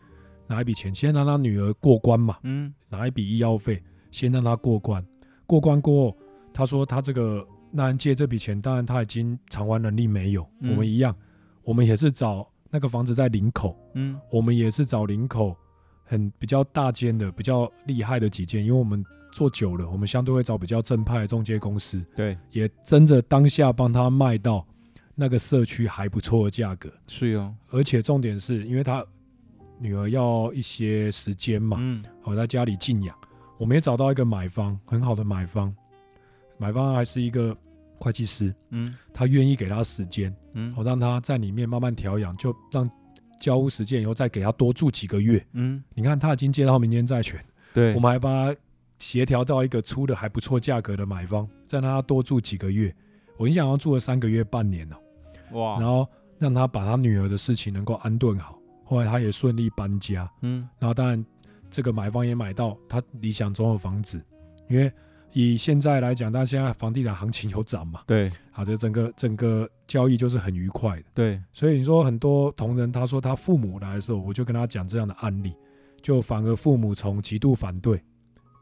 [0.47, 5.05] 拿一笔钱，先让他女儿过关嘛，嗯，拿一笔医药费，先让他过关，
[5.47, 6.19] 过关过后，
[6.53, 11.15] 他说他这个那人借这笔钱，当然他已经偿还能力没有，嗯，我们一样，
[11.63, 15.57] 我们也是找那个房子在林口，嗯，我们也是找林口。
[16.09, 22.03] 很比较大间的、比较厉害的几间，因为我们做久了，我们相对会找比较正派的中介公司。
[22.17, 24.67] 对，也真的当下帮他卖到
[25.15, 26.91] 那个社区还不错的价格。
[27.09, 29.05] 是哦，而且重点是因为他
[29.79, 33.15] 女儿要一些时间嘛，嗯，我在家里静养，
[33.59, 35.71] 我们也找到一个买方，很好的买方，
[36.57, 37.55] 买方还是一个
[37.99, 42.91] 会计师，嗯，他愿意给他时间，嗯，我让他在里面慢慢调养，就让。
[43.39, 48.61] 交屋时间以后再给他多住几个月，嗯，你看他已经接到民间债权，对，我们还帮他
[48.99, 52.95] 协调到一个出的还不错价格的买方，再让他多住几个月，
[53.37, 54.99] 我印象中住了三个月半年了，
[55.53, 56.07] 哇，然后
[56.39, 61.25] 让他把他女儿的事情能够安顿好，后来他也顺利搬家，嗯，然后当然
[61.71, 64.21] 这个买方也买到他理想中的房子，
[64.69, 64.93] 因为。
[65.41, 68.03] 以现在来讲，但现在房地产行情有涨嘛？
[68.09, 71.05] 对，好，这整个整个交易就是很愉快的。
[71.15, 75.55] 对，所以你说很多同仁，他说他父母来的时候，我就跟他讲这样的案例，
[76.03, 78.03] 就反而父母从极度反对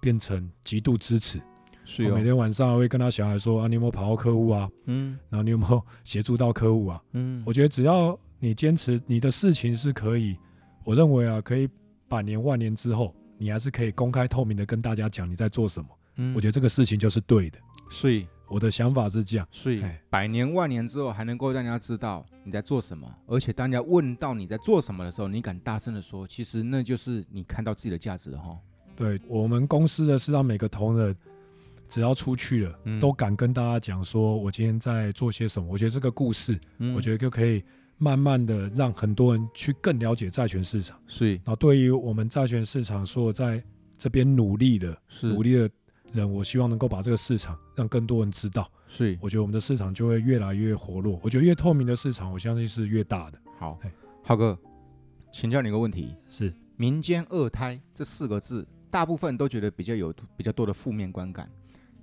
[0.03, 1.41] 变成极度支持。
[1.87, 4.69] 是哦，每天晚上会跟他小孩说啊，你有没有跑到客户啊？
[4.85, 7.03] 嗯，然后你有没有协助到客户啊？
[7.13, 10.37] 嗯，我觉得只要你坚持你的事情是可以，
[10.85, 11.67] 我认为啊，可以
[12.07, 15.89] 百年万年之后，你还是可以公开透明的跟大家讲你在做什么。
[16.17, 17.59] 嗯，我觉得这个事情就是对的，
[17.91, 28.57] 所以我的想法是这样，所以百年万年之后还能够让大家知道你在做什么，而且当人家问到你在做什么的时候，你敢大声的说，其实那就是你看到自己的价值了哈。
[28.95, 31.15] 对，我们公司的是让每个同仁
[31.89, 35.69] 只要出去了，嗯，都敢跟大家讲说我今天在做些什么。
[35.69, 37.63] 我觉得这个故事，嗯，我觉得就可以
[37.99, 40.99] 慢慢的让很多人去更了解债权市场。
[41.09, 43.63] 所以，然后对于我们债权市场所有在
[43.99, 45.69] 这边努力的，努力的。
[46.13, 51.21] 人，我希望能够把这个市场让更多人知道，是我觉得我们的市场就会越来越活络。
[51.23, 53.39] 我觉得越透明的市场，我相信是越大的。
[53.59, 53.79] 好，
[54.23, 54.59] 浩哥，
[55.33, 61.51] 请教你一个问题：是民间二胎这四个字，大部分都觉得比较有比较多的负面观感。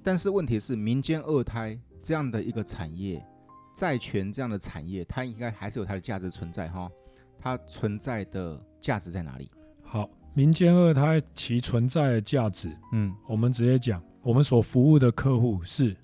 [0.04, 3.26] 但是问题是，民间二胎这样的一个产业，
[3.74, 6.92] 债权这样的产业，它应该还是有它的价值存在哈？
[7.40, 9.50] 它存在的价值在哪里？
[9.82, 10.10] 好。
[10.36, 15.96] 民间二胎其存在的价值，嗯，我们直接讲，我们所服务的客户是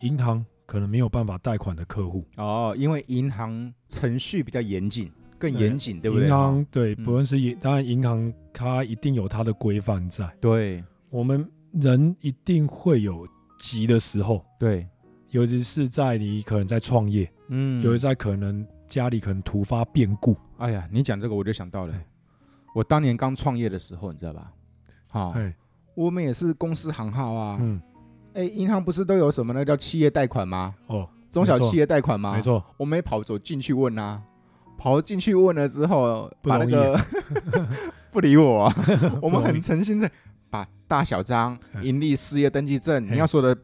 [0.00, 6.26] 银行可能没有办法贷款的客户哦，因为银行程序比较严谨，更严谨，对不对？
[6.26, 10.30] 银行对，不论是银，当然银行它一定有它的规范在。
[10.38, 13.26] 对，我们人一定会有
[13.58, 14.86] 急的时候，对，
[15.30, 20.36] 尤其是在你可能在创业，嗯，尤其在可能家里可能突发变故。
[20.58, 21.94] 哎呀，你讲这个我就想到了。
[22.78, 24.52] 我当年刚创业的时候，你知道吧？
[25.08, 25.34] 好，
[25.96, 27.58] 我们也是公司行号啊。
[27.60, 27.82] 嗯，
[28.34, 30.72] 哎，银行不是都有什么那叫企业贷款吗？
[30.86, 32.34] 哦，中小企业贷款吗？
[32.36, 34.22] 没错，我没跑走进去问啊，
[34.78, 36.96] 跑进去问了之后，把那个
[38.12, 38.74] 不理我啊。
[39.20, 40.08] 我们很诚心的
[40.48, 43.58] 把大小章、盈利事业登记证，你要说的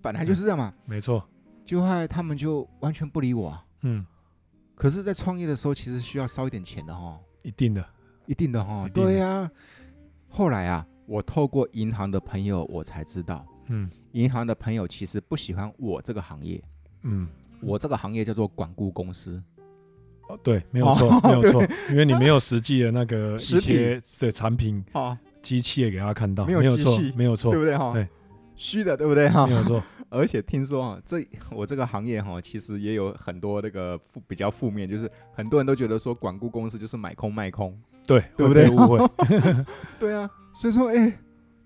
[0.00, 0.72] 本来就是这样嘛。
[0.84, 1.28] 没错，
[1.64, 3.64] 就害他们就完全不理我啊。
[3.82, 4.06] 嗯，
[4.76, 7.18] 可是，在创业的时候，其实需要烧一点钱的哈。
[7.42, 7.84] 一定的。
[8.26, 9.50] 一定的哈，对呀、啊。
[10.28, 16.62] 后来啊，我透过银行的朋友，我才知道，嗯，银行的朋友其实不喜欢我这个行业，
[17.02, 17.28] 嗯，
[17.62, 19.42] 我这个行业叫做管顾公司。
[20.28, 24.84] 哦，对，没有错，哦、没有错，因为你没有实际的那个一些的产品、
[25.40, 27.92] 机器也给他看到，没有错，没有错，对不对哈？
[27.92, 28.08] 对，
[28.56, 29.46] 虚的，对不对哈？
[29.46, 29.82] 没有错。
[30.10, 37.76] 而且听说啊，这我这个行业哈，其实也有很多那个负比较负面，就是很多人都觉得说管顾公司就是买空卖空。
[38.06, 38.70] 对，对不对？
[38.70, 39.10] 误会。
[39.98, 41.12] 对啊，所以说，哎，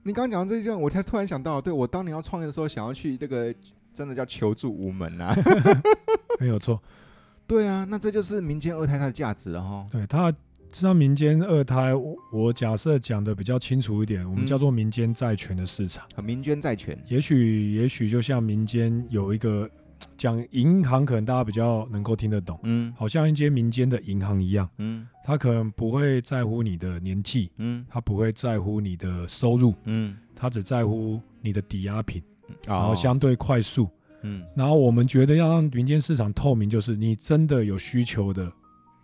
[0.03, 3.55] 你刚刚讲到这一段，我才突然想到，对我当年要创业的时候，想要去那个，
[3.93, 5.35] 真的叫求助无门啊。
[6.41, 6.81] 没有错。
[7.47, 9.87] 对啊，那这就是民间二胎它的价值了哈。
[9.91, 10.37] 对，它实
[10.71, 11.93] 际上民间二胎，
[12.33, 16.07] 我假设讲的比较清楚一点，我们叫做民间债权的市场。
[16.17, 19.69] 嗯、民间债权，也许也许就像民间有一个
[20.17, 32.23] 讲银行，可能大家比较能够听得懂，嗯，好像一间民间的银行一样，嗯，他可能不会在乎你的年纪，嗯，他不会在乎你的收入，嗯，他只在乎你的抵押品，
[32.67, 33.89] 然后相对快速，
[34.23, 38.53] 嗯，然后我们觉得要让民间市场透明，就是你真的有需求的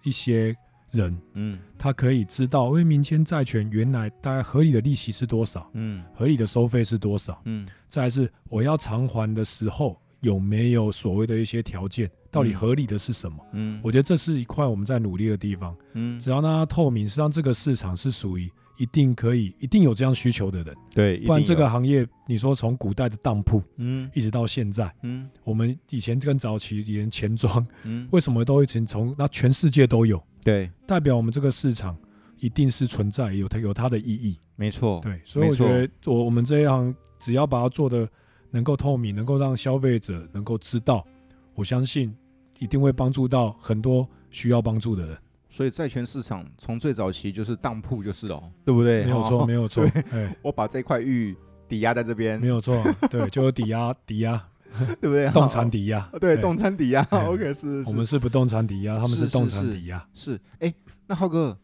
[0.05, 0.57] 一些。
[0.93, 30.23] 人，嗯，他可以知道，因为民间债权原来大概合理的利息是多少，嗯，合理的收费是多少，嗯，再来是我要偿还的时候有没有所谓的一些条件，到底合理的是什么，嗯，我觉得这是一块我们在努力的地方，嗯，只要让它透明，实际上这个市场是属于一定可以、一定有这样需求的人，对，不然这个行业你说从古代的当铺，嗯，一直到现在，嗯，我们以前跟早期连钱庄，嗯，为什么都一直从那全世界都有。
[30.43, 31.97] 对，代表我们这个市场
[32.39, 34.39] 一定是存在，有它有它的意义。
[34.57, 38.09] 没错，对，所以我觉得我我们这一行只要把它做得
[38.57, 41.07] 能够透明，能够让消费者能够知道，
[41.55, 42.17] 我相信
[42.59, 45.19] 一定会帮助到很多需要帮助的人。
[45.51, 49.05] 所以债权市场从最早期就是当铺就是了，对不对？
[49.05, 49.85] 没有错，没有错。
[50.11, 51.37] 哎，我把这块玉
[51.69, 54.43] 抵押在这边，没有错，对，就有抵押，抵押。
[55.01, 55.29] 对不对？
[55.37, 57.03] 动产抵押，对，动产抵押。
[57.11, 60.09] OK，是，我们是不动产抵押，他们是动产抵押。
[60.15, 60.75] 是，哎，
[61.07, 61.59] 那浩哥，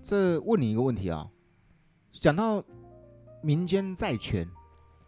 [0.00, 1.28] 这问你一个问题啊，
[2.12, 2.62] 讲到
[3.42, 4.48] 民间债权、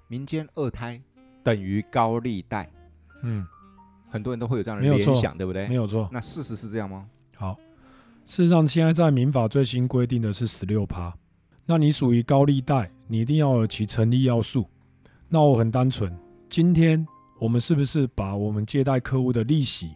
[0.07, 1.03] 民间二胎
[1.55, 2.71] 等于高利贷，
[3.23, 3.47] 嗯，
[4.09, 5.69] 很多人都会有这样的联想，对不对？
[5.69, 6.09] 没有错。
[6.13, 7.07] 那事实是这样吗？
[7.37, 7.57] 好，
[8.27, 11.15] 事实上现在在民法最新规定的是十六趴，
[11.67, 14.69] 那你属于高利贷，你一定要有其成立要素。
[15.29, 16.17] 那我很单纯，
[16.49, 17.07] 今天。
[17.41, 19.93] 我们是不是把我们借贷客户的利息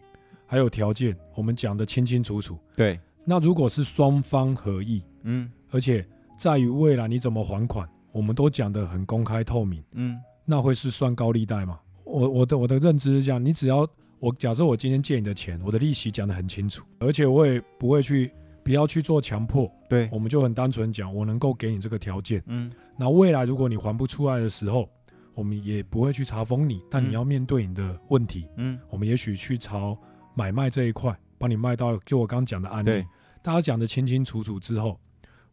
[0.47, 2.57] 还有条件，我们讲得清清楚楚？
[2.73, 2.97] 对。
[3.25, 11.79] 那如果是双方合意，嗯，而且在于未来你怎么还款，我们都讲得很公开透明，嗯，那会是算高利贷吗？
[12.03, 13.87] 我我的我的认知是这样，你只要
[14.19, 18.31] 我假设我今天借你的钱，我的利息讲得很清楚，而且我也不会去
[18.63, 24.89] 不要去做强迫，对，我们就很单纯讲，我能够给你这个条件，嗯，那未来如果你还不出来的时候。
[25.35, 28.45] 我们也不会去查封你，但你要面对你的问题。
[28.55, 29.97] 嗯，我们也许去朝
[30.35, 33.03] 买卖这一块，帮你卖到就我刚刚讲的案例，
[33.41, 34.95] 大家讲得清清楚楚之后，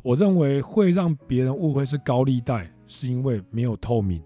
[0.03, 4.23] 我认为会让别人误会是高利贷，是因为没有透明。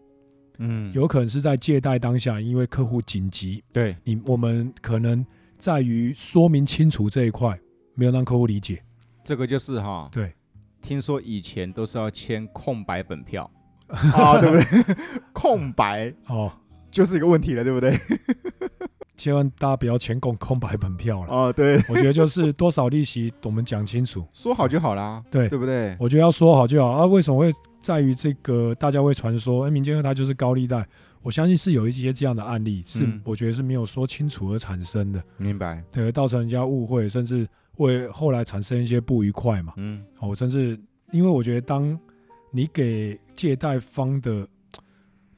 [0.59, 5.25] 嗯，有可能是在借贷当下，因为客户紧急，对你，我们可能
[5.59, 7.59] 在于说明清楚这一块，
[7.95, 8.83] 没有让客户理解。
[9.25, 10.33] 这个就是哈，对，
[10.83, 13.51] 听说以前都是要签空白本票。
[13.89, 14.97] 啊， 对不对？
[15.33, 16.51] 空白哦，
[16.95, 17.99] 就是一个问题了，对不对？
[19.17, 21.29] 千万大家不要签空空白本票了。
[21.29, 25.23] 哦，对，我觉得就是多少利息，我们讲清楚，说好就好啦。
[25.31, 25.97] 对，对不对？
[25.99, 27.05] 我觉得要说好就好啊。
[27.07, 30.87] 为什么会在于这个大家会传说，哎，民间二胎就是高利贷？
[31.23, 35.21] 我相信是有一些这样的案例，是我觉得是没有说清楚而产生的。
[35.37, 35.83] 明白？
[35.91, 39.73] 对，造成人家误会，甚至为后来产生一些不愉快嘛。
[39.79, 40.79] 嗯，哦，甚至
[41.11, 41.99] 因为我觉得当。
[42.57, 44.47] 你给借贷方的，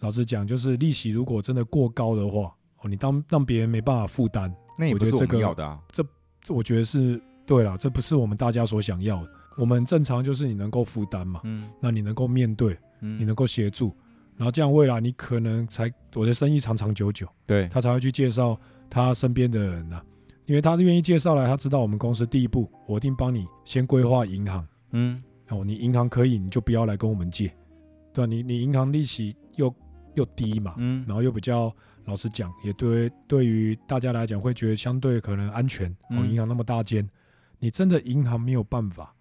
[0.01, 5.79] 老实讲，就是利息如果真的过高的话，哦，你当让别人没办法负担，那也不是我们要的啊。
[5.91, 6.05] 这
[6.43, 9.31] 这我觉得是对了，这不是我们大家所想要的。
[9.57, 13.95] 我们正常就是你能够负担嘛，嗯，那你能够面对，嗯，你能够协助，
[14.37, 18.59] 然后这样未来你可能才我的生意长长久久，对，他才会去介绍
[18.91, 20.03] 他身边的人呐，
[20.45, 25.23] 因为他愿意介绍来，他知道我们公司第一步，我一定帮你先规划银行，嗯。
[25.49, 27.47] 哦，你银行可以，你就不要来跟我们借，
[28.13, 28.27] 对吧？
[28.27, 29.73] 你你银行利息又
[30.17, 31.73] 又低嘛，嗯，然后又比较
[32.07, 35.89] 老实讲，也对对于大家来讲会觉得相对可能安全。
[36.11, 37.09] 哦，银行那么大间，
[37.59, 39.15] 你真的银行没有办法，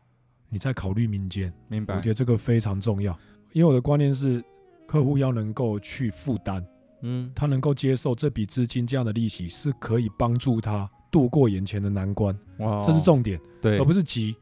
[0.50, 1.96] 你再考虑民间，明白？
[1.96, 3.18] 我觉得这个非常重要，
[3.54, 4.44] 因为我的观念是，
[4.88, 6.66] 客户要能够去负担，
[7.02, 14.36] 嗯，他能够接受这笔资金这样的利息是可以帮助他度过眼前的难关，哇，这是重点，对，而不是急。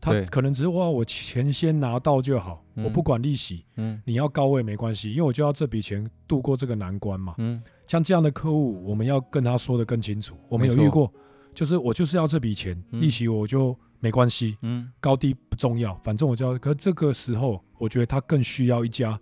[0.00, 3.64] 他可能只是哇，我钱先拿到就好，嗯、我不管利息。
[3.76, 7.34] 嗯，你要高位没关系，因为我就要这笔钱度过这个难关嘛。
[7.38, 10.36] 嗯，像这样的客户，我们要跟他说的更清楚。
[10.48, 11.12] 我们有遇过，
[11.54, 14.56] 就是我就是要这笔钱，嗯、利息我就没关系。
[14.62, 16.58] 嗯，高低不重要，反正我就要。
[16.58, 19.18] 可是这个时候，我觉得他更需要一家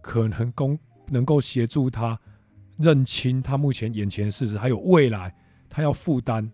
[0.00, 0.78] 可能公
[1.10, 2.18] 能够协助他
[2.78, 5.34] 认清他目前眼前的事实，还有未来
[5.68, 6.50] 他要负担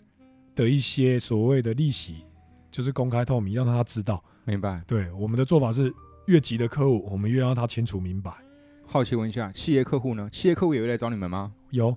[0.55, 2.25] 的一些所谓的利息。
[2.71, 4.23] 就是公开透明，让他知道。
[4.45, 4.83] 明白。
[4.87, 5.93] 对，我们的做法是，
[6.27, 8.33] 越急的客户，我们越让他清楚明白。
[8.87, 10.29] 好奇问一下，企业客户呢？
[10.33, 11.53] 企业客户也会来找你们吗？
[11.71, 11.97] 有，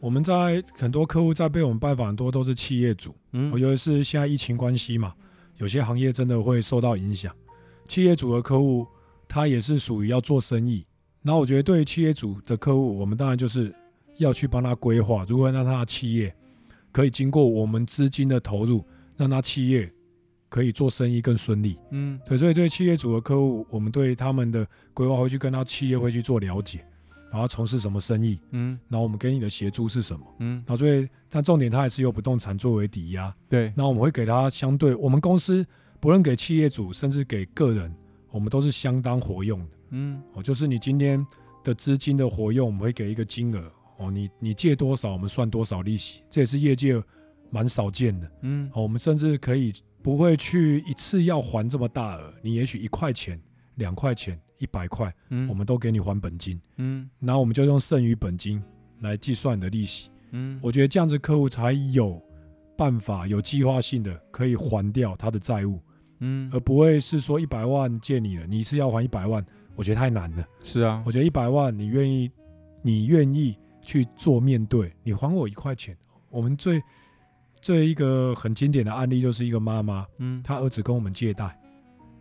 [0.00, 3.14] 我们在很多客户在被我们拜访，很多都是企业主。
[3.32, 5.14] 嗯，尤其是现在疫情关系嘛，
[5.56, 7.34] 有些行业真的会受到影响。
[7.88, 8.86] 企业主的客户，
[9.28, 10.84] 他也是属于要做生意。
[11.22, 13.74] 那我觉得，对于企业主的客户，我们当然就是
[14.18, 16.34] 要去帮他规划，如何让他的企业
[16.92, 18.84] 可以经过我们资金的投入，
[19.16, 19.90] 让他企业
[20.48, 21.78] 可以做生意更顺利。
[21.90, 26.84] 嗯，对，所以对企业主的客户，我们对他们的规划会去跟他企业会去做了解，
[27.30, 35.66] 然后从事什么生意，嗯，然后我们给你的协助是什么，嗯，然后所以但重点他还是有不动产作为抵押，对，那我们会给他相对我们公司。
[35.98, 37.92] 不论给企业主，甚至给个人，
[38.30, 39.66] 我们都是相当活用的。
[39.90, 41.26] 嗯，哦，就是你今天
[41.64, 43.72] 的资金的活用，我们会给一个金额。
[43.96, 47.02] 哦，你你借多少，我们算多少利息，这也是业界
[47.50, 48.30] 蛮少见的。
[48.42, 49.72] 嗯，哦，我们甚至可以
[50.06, 53.36] 不会去一次要还这么大额，你也许一块钱、
[53.74, 56.60] 两块钱、一百块，嗯，我们都给你还本金。
[56.76, 58.62] 嗯，然后我们就用剩余本金
[59.00, 60.08] 来计算你的利息。
[60.30, 62.22] 嗯，我觉得这样子客户才有
[62.78, 65.80] 办法有计划性的可以还掉他的债务。
[66.20, 70.46] 嗯，而不会是说一百万借你了，你一次要还一百万，我觉得太难了。
[70.62, 72.30] 是啊，我觉得一百万你愿意，
[72.80, 75.96] 你愿意去做面对，你还我一块钱。
[76.30, 76.80] 我们最
[77.66, 81.58] 最一个很经典的案例就是一个妈妈，嗯，她儿子跟我们借贷，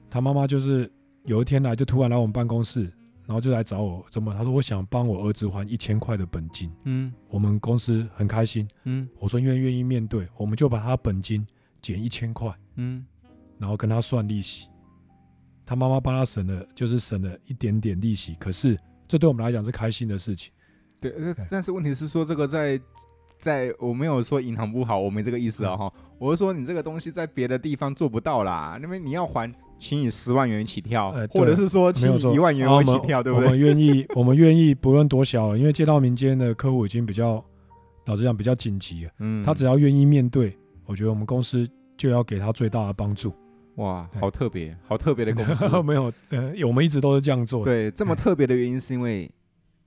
[0.10, 0.92] 她妈妈就是
[1.26, 2.92] 有一天来就突然来我们办公室，
[3.28, 4.34] 然后就来找我，怎么？
[4.34, 11.46] 她说我想帮我儿子还一千块的本金，嗯，我们公司很开心，嗯，我说愿意愿意面对，我们就把他本金
[11.80, 13.06] 减一千块，嗯。
[13.60, 14.68] 然后跟他算利息，
[15.64, 18.34] 他妈妈帮他省了，就是省了一点点利息。
[18.40, 18.76] 可是
[19.08, 20.52] 这对我们来讲是开心的事情。
[21.00, 21.14] 对，
[21.52, 22.82] 但是问题是说这个在
[23.38, 25.92] 在我没有说银行不好，我没这个意思啊哈。
[26.18, 33.48] 我是说你这个东西在别的地方做不到啦，因为你要还，请你十万元起跳，或者是说请你一万元起跳，对不对？
[33.48, 37.44] 我们愿意， 我们愿意，不论多小，因为接到民间的客户已经比较，
[38.06, 39.12] 老实讲比较紧急了。
[39.20, 41.68] 嗯，他只要愿意面对，我觉得我们公司
[41.98, 43.34] 就要给他最大的帮助。
[43.76, 45.68] 哇，好特别，好特别的公司。
[45.84, 47.66] 没有，呃，我们一直都是这样做的。
[47.66, 49.30] 对，这么特别的原因是因为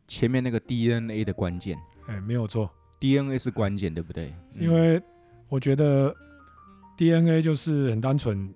[0.07, 1.79] 前面那个 DNA 的关键。
[2.07, 4.33] 哎，没有错，DNA 是关键，对不对？
[4.55, 5.01] 因为
[5.49, 6.15] 我觉得
[6.97, 8.53] DNA 就是很单纯，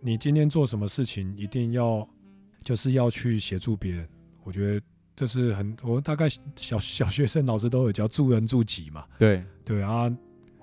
[0.00, 2.06] 你今天做什么事情，一定要
[2.62, 4.08] 就是要去协助别人。
[4.44, 9.04] 我觉得这是很，我大概小小学生老师都有教助人助己嘛。
[9.18, 10.10] 对对啊。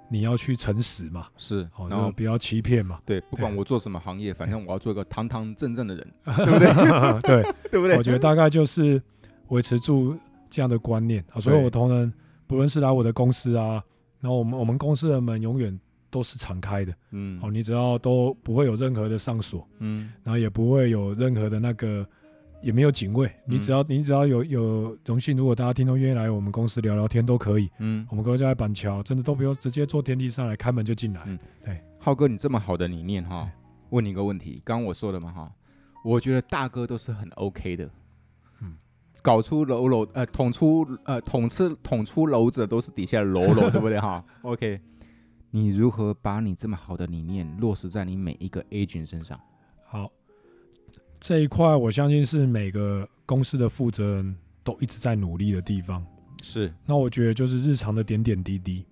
[0.09, 2.97] 你要去诚实嘛，是，然后不要欺骗嘛。
[3.05, 6.63] 对，不管我做什么行业，反正我要做一个堂堂正正的人， 对不对？
[7.43, 7.97] 对， 对不对？
[7.97, 9.03] 我觉得大概就是
[9.49, 10.17] 维持住
[10.49, 11.41] 这样的观念啊。
[11.41, 12.13] 所以我同仁
[12.47, 13.83] 不论是来我的公司啊，
[14.19, 15.77] 然后我们我们公司的门永远
[16.09, 16.93] 都是敞开的。
[17.11, 22.07] 嗯，哦，你只要都不会有任何的上锁，嗯，然后也不会有任何的那个。
[22.59, 27.69] 也没有警卫，你只要你只要有有荣幸，如果大家听众愿意来我们公司聊聊天都可以。
[27.77, 31.21] 嗯，我们公司在板桥，真的都不用直接坐电梯上来，开门就进来。
[31.27, 33.47] 嗯，对，浩哥，你这么好的理念哈，
[33.91, 35.51] 问你一个问题，刚刚我说的嘛哈，
[36.03, 37.87] 我觉得大哥都是很 OK 的。
[39.27, 44.79] 嗯，搞出喽喽呃捅出呃捅刺捅出篓子的都是底下的喽喽， 对不对哈？OK，
[45.51, 49.37] 你如何把你这么好的理念落实在你每一个 agent 身上？
[49.85, 50.09] 好。
[51.19, 56.05] 这一块，我相信是每个公司的负责人都一直在努力的地方。
[56.43, 58.85] 是，那我觉得就是日常的点点滴滴，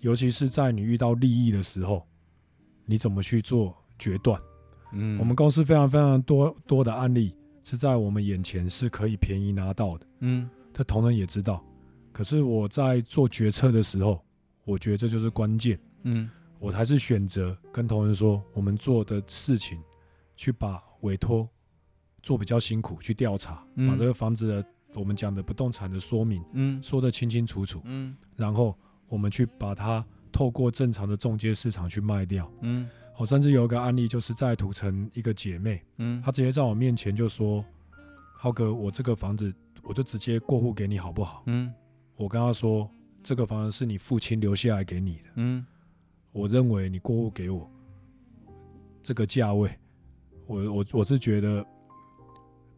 [0.00, 2.06] 尤其是在你遇到利益的时候，
[2.84, 4.38] 你怎么去做决断？
[4.92, 7.34] 嗯，我们公司非常非常多多的案例
[7.64, 10.06] 是在我们眼前是可以便宜拿到的。
[10.20, 11.64] 嗯，他同仁也知道，
[12.12, 14.24] 可是我在做决策的时候，
[14.64, 15.76] 我觉得这就是关键。
[16.04, 19.80] 嗯，我还是选择跟同仁说，我们做的事情，
[20.36, 21.48] 去把委托。
[22.22, 28.74] 做比较辛苦，去调查，嗯、把这个房子的我们讲的不动产的说明，嗯，说得清清楚楚，嗯，然后
[29.08, 37.64] 我们去把它透过正常的中介市场去卖掉，嗯，我甚至有一个案例，就是在土城一个姐妹，嗯，她直接在我面前就说，
[38.36, 41.42] 浩哥，我这个房子我就直接过户给你好不好？
[41.46, 41.72] 嗯，
[42.16, 42.90] 我跟她说，
[43.22, 45.64] 这个房子是你父亲留下来给你的，嗯，
[46.32, 47.70] 我认为你过户给我
[49.02, 49.70] 这个价位，
[50.46, 51.64] 我我我是觉得。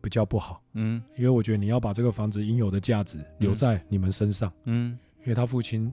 [0.02, 5.92] 比较不好，嗯，因为我觉得你要把这个房子应有的价值留在你们身上，嗯，因为他父亲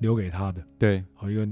[0.00, 1.48] 留给他的，对，好，因为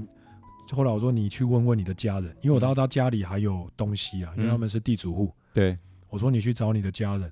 [0.71, 5.77] 后来我说你去问问你的家人，因为我知道他家里还有东西啊，因为他们是地主户，对，
[6.09, 7.31] 我说你去找你的家人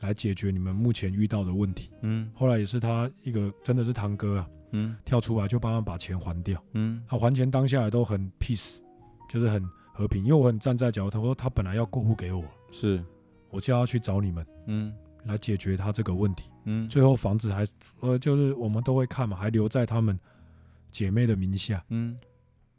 [0.00, 8.78] 来解决你们目前遇到的问题，嗯，后来也是他一个真的是堂哥啊，嗯，跳出来就帮他把钱还掉，嗯，他还钱当下来都很 peace，
[9.28, 9.62] 就是很
[9.92, 13.02] 和平，因为我很站在角度，他说他本来要过户给我，是。
[13.50, 14.94] 我叫他去找你们，嗯，
[15.26, 17.66] 来解决他这个问题，嗯，最后房子还，
[18.00, 20.18] 呃，就是我们都会看嘛，还留在他们
[20.90, 22.16] 姐妹的名下，嗯，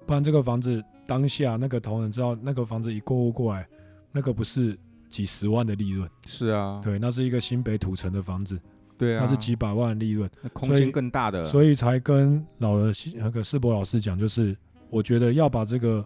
[0.05, 3.67] 不然这个房子当下那个同仁知道那个房子一过户过来，
[4.11, 4.77] 那个不是
[5.09, 6.09] 几十万的利润。
[6.27, 8.59] 是啊，对，那是一个新北土城的房子。
[8.95, 14.55] 对啊，那是几百万的利润，空间更大的，所以才跟老的那个世博老师讲，就是
[14.89, 16.05] 我觉得要把这个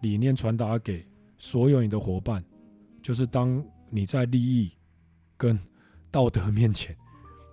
[0.00, 2.42] 理念传达给所有你的伙伴，
[3.02, 4.72] 就是当你在利益
[5.36, 5.58] 跟
[6.10, 6.96] 道德面前，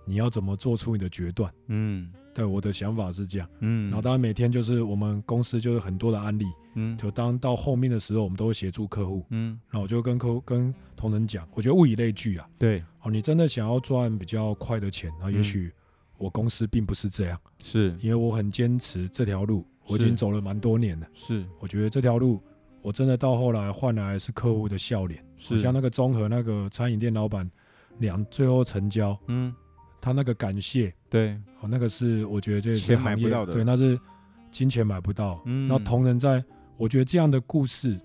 [0.06, 1.52] 你要怎么做出你的决断？
[1.66, 2.10] 嗯。
[2.32, 15.72] 对，我的想法是这样，嗯，然后当然每天就是我们公司就是很多的案例，嗯，就当到后面的时候，我们都会协助客户，嗯，然后我就跟客户跟同仁讲，我觉得物以类聚啊，对，哦，你真的想要赚比较快的钱，那也许
[16.18, 17.96] 我公司并不是这样，是。
[18.00, 22.40] 因为我很坚持这条路，我已经走了蛮多年了，是，我觉得这条路
[22.80, 25.58] 我真的到后来换来是客户的笑脸，是。
[25.58, 27.50] 像那个综合那个餐饮店老板
[27.98, 29.52] 两最后成交，嗯。
[30.02, 33.98] 他那个感谢，对，哦，那个是我觉得这些买不到的，对，那是
[34.52, 35.42] 金钱买不到。
[35.44, 36.42] 嗯，然后同仁在，
[36.76, 37.98] 我觉得这样的故事，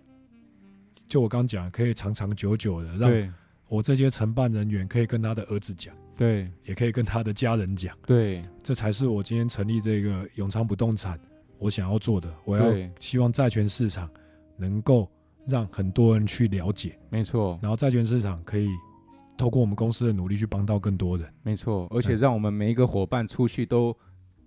[1.08, 3.34] 就我刚讲，可以长长久久的，让
[3.68, 11.20] 我这些承办人员可以跟他的儿子讲，对，也可以跟他的家人讲，对，这才是我今天成立这个永昌不动产
[11.60, 12.34] 我想要做的。
[12.44, 14.10] 我要希望债权市场
[14.58, 15.08] 能够
[15.46, 18.68] 让很多人去了解，没错，然后债权市场可以。
[19.38, 23.96] 透过我们公司的努力去帮到更多人，没错，而且让我们每一个伙伴出去都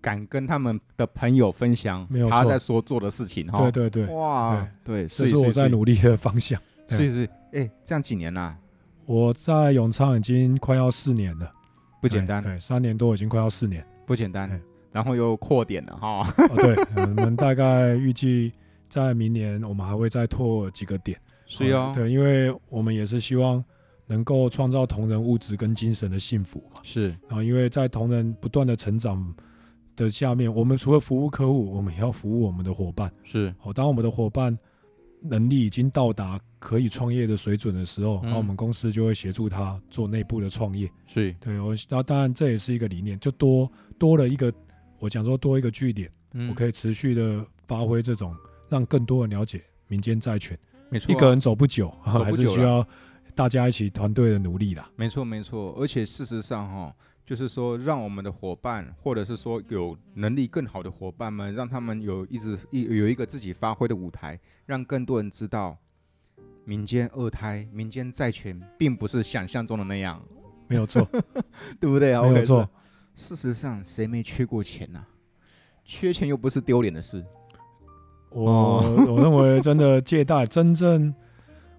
[0.01, 3.59] 敢跟他们的朋友分享他在所做的事情哈。
[3.71, 6.61] 对对对，哇，对，这是我在努力的方向。
[6.89, 8.57] 所以是，哎，这样几年啦？
[9.05, 11.53] 我在永昌已经快要四年了，
[12.01, 12.43] 不简单。
[12.43, 14.59] 对，三年多已经快要四年，不简单。
[14.91, 16.27] 然后又扩点了哈。
[16.57, 18.53] 对，我们大概预计
[18.89, 21.21] 在明年我们还会再拓几个点。
[21.45, 21.93] 是哦。
[21.95, 23.63] 对，因为我们也是希望。
[24.09, 26.81] 能够创造同仁物质跟精神的幸福嘛？
[26.83, 27.11] 是。
[27.29, 29.33] 然后，因为在同仁不断的成长
[29.95, 33.13] 的下面，我们除了服务客户，我们也要服务我们的伙伴。
[33.23, 33.55] 是。
[33.63, 34.59] 哦，当我们的伙伴
[35.21, 40.91] 能力已经到达可以创业的水准的时候，那、嗯、我们公司就会协助他做内部的创业。
[41.07, 41.31] 是。
[41.39, 44.51] 对，我那当然这也是一个理念，就多多了一个，
[44.99, 48.35] 我讲说多一个据点，嗯、我可以持续的发挥这种，
[48.71, 50.59] 让更多人了解民间债权。
[50.89, 51.15] 没错、啊。
[51.15, 52.87] 一个人走不久，走不久还是需要。
[53.39, 56.93] 大家一起团队的努力啦，没错没错，而且事实上哈，
[57.25, 64.37] 就是说让我们的伙伴，或者是说有能力更好的伙伴们，让他们有一直一有一个自己发挥的舞台，
[64.67, 65.79] 让更多人知道，
[66.65, 70.21] 民间二胎、民间债权并不是想象中的那样，
[70.67, 71.09] 没有错，
[71.79, 72.23] 对不对啊？
[72.23, 72.69] 没有错，
[73.15, 75.07] 事实上谁没缺过钱呢、啊？
[75.85, 77.25] 缺钱又不是丢脸的事。
[78.31, 81.15] 我、哦、 我认为真的借贷真正。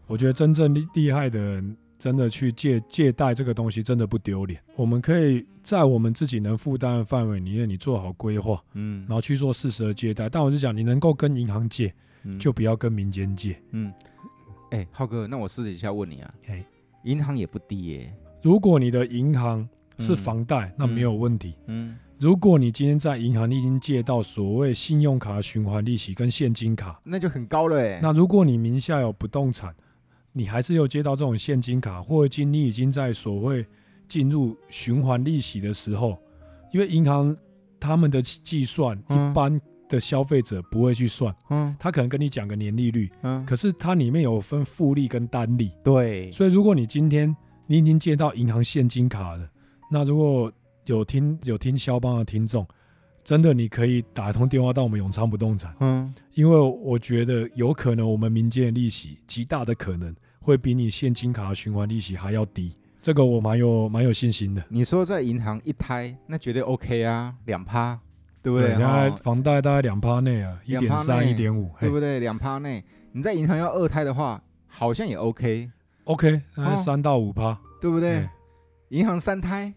[0.10, 4.60] 我觉得真正厉厉害的人，真的去借借贷这个东西，真的不丢脸。
[4.76, 10.28] 我们可以在我们自己能负担的范围里面，你做好规划，嗯，然后去做适时的借贷。
[10.28, 11.94] 但我是讲，你能够跟银行借，
[12.24, 13.62] 嗯、就不要跟民间借。
[13.70, 13.94] 嗯，
[14.72, 16.66] 哎、欸，浩哥，那我私底下问你啊，哎，
[17.04, 18.14] 银行也不低耶、欸。
[18.42, 21.54] 如果你的银行是房贷，嗯、那没有问题。
[21.68, 28.00] 嗯，嗯如果你今天在银行，你已经借到所谓信用卡循环利息跟现金卡，那就很高了哎、欸。
[28.02, 29.76] 那如果你名下有不动产，
[30.32, 33.66] 你还是有接到这种现金卡，或者你已经在所谓
[34.08, 36.18] 进入循环利息的时候，
[36.72, 37.36] 因为银行
[37.80, 47.36] 他们的计算，一般的消费者不会去算，嗯，他可能跟你讲个年利率，嗯，可是它里面有分复利跟单利，对，所以如果你今天
[47.68, 49.50] 你已经接到银行现金卡了，
[49.92, 50.52] 那如果
[50.86, 52.66] 有听有听肖邦的听众。
[53.30, 64.64] 真的，你可以打通电话到我们永昌不动产，嗯，因为我觉得有可能我们民间的利息极大的可能会比你现金卡循环利息还要低，这个我蛮有蛮有信心的。
[64.68, 68.00] 你说在银行一胎，那绝对 OK 啊，两趴，
[68.42, 68.70] 对不对？
[68.70, 72.20] 现在房贷大概两趴内啊，一点三、一点五，对不对？
[72.20, 76.42] 两趴内，你在银行要二胎的话，好像也 OK，OK，
[76.84, 78.28] 三到五趴，对不对？
[78.88, 79.72] 银行三胎。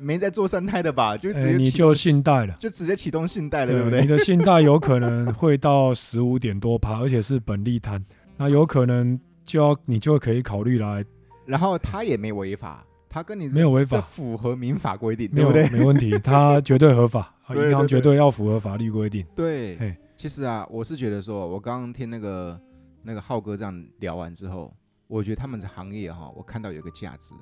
[0.00, 1.14] 没在做三胎的吧？
[1.16, 4.00] 就直接、欸、你就信贷了，就直接启动信贷了，对不对？
[4.00, 8.02] 你的信贷有可能会到十五点多趴，而且是本利摊，
[8.38, 11.04] 那有可能就要你就可以考虑来。
[11.44, 15.68] 然后他也没违法，他跟你没有违法，符合民法规定，对不对？
[15.68, 19.26] 没问题， 他绝对合法，银行绝对要符合法律规定。
[19.36, 22.58] 对，嘿其实啊，我是觉得说，我刚刚听那个
[23.02, 24.74] 那个浩哥这样聊完之后，
[25.08, 27.34] 我觉得他们的行业哈，我看到有个价值，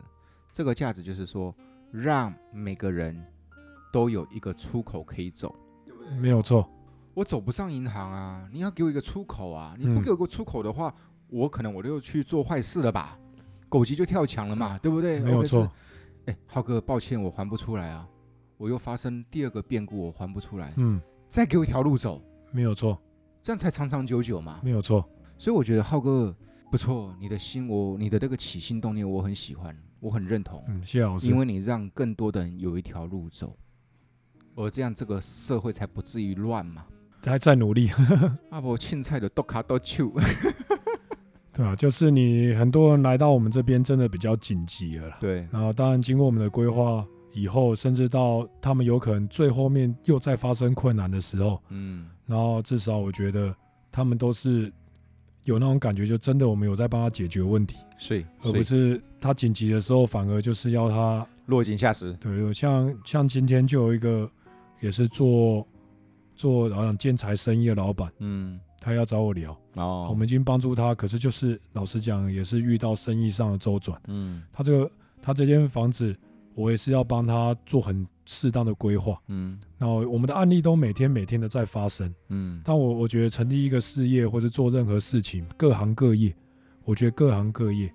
[0.50, 1.54] 这个价值就是说。
[1.90, 3.20] 让每个人
[3.92, 5.54] 都有一个出口可以走，
[6.20, 6.68] 没有错。
[7.14, 9.74] 我走不上银行啊，你要给我一个出口啊！
[9.78, 13.18] 你不给我个出口的话，嗯、我可能我就去做坏事了吧？
[13.68, 15.18] 狗急就跳墙了嘛，嗯、对不对？
[15.20, 15.68] 没有错。
[16.26, 18.06] 哎，浩哥，抱歉，我还不出来啊！
[18.56, 20.72] 我又发生第二个变故，我还不出来。
[20.76, 22.22] 嗯，再给我一条路走，
[22.52, 22.96] 没有错。
[23.42, 24.60] 这样才长长久久嘛。
[24.62, 25.04] 没有错。
[25.38, 26.34] 所以我觉得浩哥
[26.70, 30.62] 不错，你的心我你的这个起心动念我很喜欢，我很认同。
[30.68, 31.26] 嗯，谢谢老师。
[31.26, 33.56] 因为你让更多的人有一条路走，
[34.54, 36.84] 而这样这个社会才不至于乱嘛。
[37.24, 37.90] 还在努力。
[38.50, 40.12] 阿伯青菜的都卡都秋。
[41.52, 45.16] 对啊，就是你很多人来到我们这边，真的比较紧急了。
[45.20, 45.48] 对。
[45.50, 53.56] 然后当然经过我们的规划以后，甚至到他们有可能最后面又再发生困难的时候，嗯，然后至少我觉得
[53.90, 54.70] 他们都是。
[55.48, 62.12] 有那种感觉，就真的我们有在帮他解决问题，是，而不是他紧急的时候，反而就是要他落井下石。
[62.20, 64.30] 对，像像今天就有一个
[64.80, 65.66] 也是做
[66.36, 74.90] 做好像建材生意的老板，嗯，他要找我聊，哦，我们已经帮助他，可是就是老实讲，也是遇到生意上的周转，嗯，他这个
[75.22, 76.14] 他这间房子，
[76.54, 78.06] 我也是要帮他做很。
[78.30, 86.36] 适当的规划，嗯，然后我们的案例都每天每天的在发生，嗯，但我我觉得成立一个事业或者做任何事情，各行各业，
[86.84, 87.90] 我觉得各行各业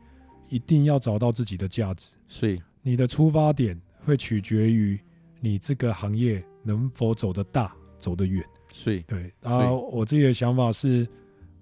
[0.50, 5.00] 一定要找到自己的价值，所以你的出发点会取决于
[5.40, 11.08] 你这个行业能否走得大，走得远，所以对，然后我自己的想法是，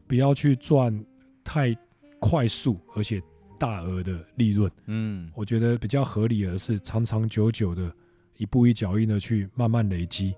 [0.07, 0.97] 不要去赚
[1.43, 1.75] 太
[2.21, 3.21] 快速而且
[3.59, 7.93] 大额的利润，嗯，我觉得比较合理的是长长久久的。
[8.41, 10.33] 一步一脚印的去慢慢累积，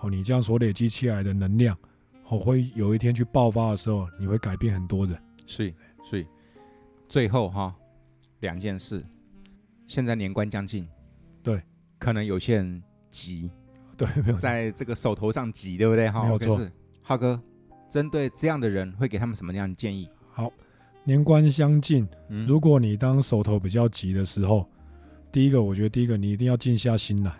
[0.00, 1.76] 哦，你这样所累积起来的能量，
[2.28, 5.20] 哦，会有一天去爆发的时候，你会改变很多人。
[5.44, 5.74] 所以，
[6.04, 6.24] 所以
[7.08, 7.74] 最后哈，
[8.38, 9.02] 两件事，
[9.88, 10.86] 现在年关将近，
[11.42, 11.60] 对，
[11.98, 12.80] 可能有些人
[13.10, 13.50] 急，
[13.98, 16.08] 对，在这个手头上急，对不对？
[16.08, 16.60] 哈，没有错。
[17.02, 17.42] 浩哥，
[17.90, 20.08] 针对这样的人，会给他们什么样的建议？
[20.30, 20.48] 好，
[21.02, 24.64] 年关将近，嗯，如果你当手头比较急的时候。
[25.32, 27.32] 第一个，我觉得第一个，你一定要静下心来，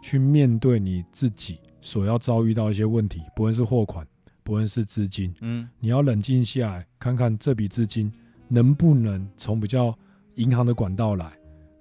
[0.00, 4.06] 去面对你自己所要遭遇到一些问题，不论是货款，
[4.44, 8.10] 不论是资金，嗯，你要冷静下来，看看这笔资金
[8.46, 9.92] 能不能从比较
[10.36, 11.32] 银行的管道来。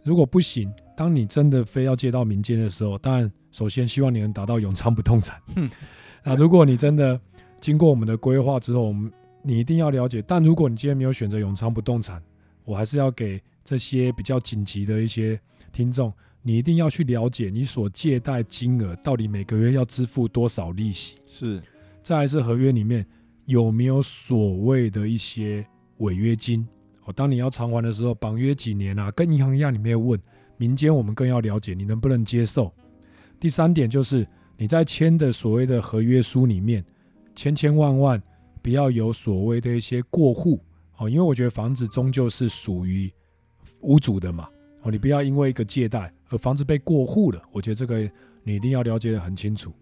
[0.02, 5.40] 如果不行，当你真的非要借到民间的时候，当然首先希望你能达到永昌不动产。
[5.56, 5.70] 嗯，
[6.24, 7.22] 那如果你真的
[7.62, 9.12] 经过我们的规划之后，我们
[9.44, 10.20] 你一定要了解。
[10.24, 12.20] 但如果你今天没有选择永昌不动产，
[12.66, 15.40] 我还是要给这些比较紧急的一些。
[15.80, 21.16] 听众，你一定要去了解你所借贷金额到底每个月要支付多少利息。
[21.26, 21.62] 是，
[22.04, 23.06] 再来是合约里面
[23.46, 25.66] 有没有所谓的一些
[26.00, 26.68] 违约金。
[27.06, 29.10] 哦，当你要偿还的时候，绑约几年啊？
[29.12, 30.20] 跟银行一样，你没有问。
[30.58, 32.74] 民间我们更要了解你能不能接受。
[33.40, 34.28] 第三点就是
[34.58, 36.84] 你在签的所谓的合约书里面，
[37.34, 38.22] 千千万万
[38.62, 40.60] 不要有所谓的一些过户。
[40.98, 43.10] 哦，因为我觉得房子终究是属于
[43.80, 44.50] 屋主的嘛。
[44.82, 47.42] 哦，你不要因为一个借贷而房子被过户了。
[47.52, 48.10] 我觉得这个
[48.44, 49.74] 你一定要了解的很清楚。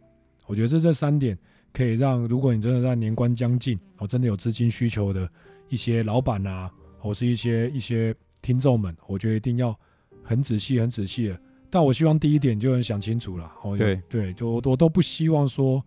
[0.46, 1.38] 我觉得这这三点
[1.74, 5.30] 可以让，如果你真的在年关将近，我真的有资金需求的
[5.70, 9.78] 一些老板啊，或是一些一些听众们，我觉得一定要
[10.24, 11.40] 很仔细、很仔细的。
[11.70, 13.52] 但我希望第一点就能想清楚了。
[13.62, 15.84] 哦对对，就我我都不希望说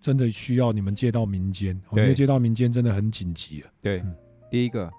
[0.00, 3.70] 真的需要你们借到民间，因为借到民间真的很紧急了。
[3.82, 4.14] 对，嗯、
[4.50, 4.90] 第一个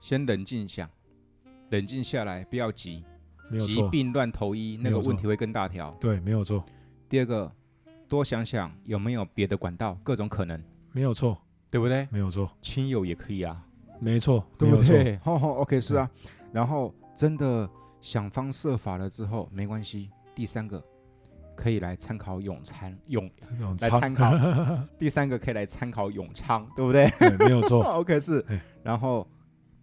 [0.00, 0.88] 先冷静想。
[1.72, 3.02] 冷静下来，不要急，
[3.50, 3.74] 没有错。
[3.74, 5.90] 急病乱投医，那个问题会更大条。
[5.98, 6.62] 对，没有错。
[7.08, 7.50] 第二个，
[8.06, 10.62] 多想想有没有别的管道，各种可能。
[10.92, 11.38] 没有错，
[11.70, 12.06] 对不对？
[12.10, 12.50] 没有错。
[12.60, 13.64] 亲友也可以啊。
[13.98, 16.10] 没错，对不对？，OK，是啊。
[16.52, 17.66] 然后真的
[18.02, 20.10] 想方设法了之后，没关系。
[20.34, 20.82] 第三个
[21.56, 23.30] 可以来参考永昌，永
[23.80, 24.30] 来参考。
[24.98, 27.10] 第三个可以来参考永昌，对不对？
[27.38, 27.82] 没有错。
[27.96, 28.44] OK，是。
[28.82, 29.26] 然后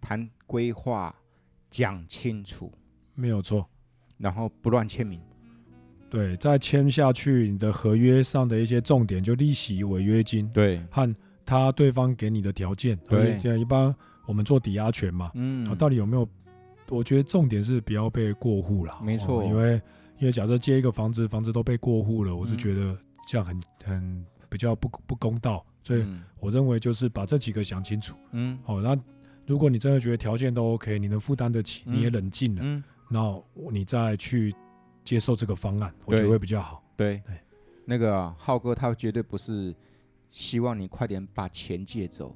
[0.00, 1.12] 谈规划。
[1.70, 2.72] 讲清楚，
[3.14, 3.64] 没有错，
[4.18, 5.20] 然后不乱签名。
[6.10, 11.14] 对，再签下去，你的合约上的一些重点，就利息、违约金，对，和
[11.46, 13.94] 他对方给你的条件，对，像一般
[14.26, 16.28] 我们做抵押权嘛，嗯，到底有没有？
[16.88, 19.80] 我觉得重点是不要被过户了，没错，因为
[20.18, 22.98] 因为假设借一个房子，房子都被过户了，我是觉得
[23.28, 26.04] 这样很很比较不不公道，所以
[26.40, 28.98] 我认为就是把这几个想清楚，嗯，好，那。
[29.50, 33.36] 如果你真的觉得条件都 OK，你能负担得起，你也冷静了，嗯，那
[33.72, 34.54] 你再去
[35.04, 36.80] 接受这个方案，我觉得会比较好。
[36.96, 37.34] 对，对。
[37.84, 39.74] 那个浩哥他绝对不是
[40.30, 42.32] 希望你快点把钱借走，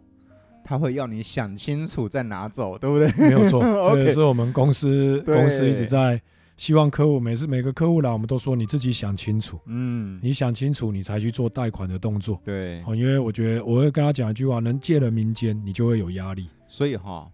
[0.64, 3.08] 他会要你想清楚再拿走，对不对？
[3.16, 3.62] 没有错，
[3.94, 6.20] 这也是我们公司公司一直在
[6.56, 12.40] 希望客户每次每个客户来，我们都说你自己想清楚，嗯，你想清楚你才去做贷款的动作。
[12.44, 16.48] 对，因为我觉得我会跟他讲一句话：能借了民间，你就会有压力。
[16.74, 17.30] 所以哈，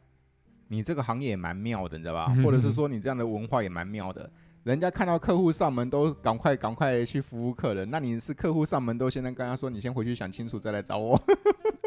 [0.68, 2.26] 你这个行业也蛮妙的，你知道吧？
[2.45, 4.30] 或者是说你这样的文化也蛮妙的。
[4.64, 11.18] 人家看到客户上门都赶快赶快去服务客人，那你是客户上门都现在跟他说，你先回去想清楚再来找我。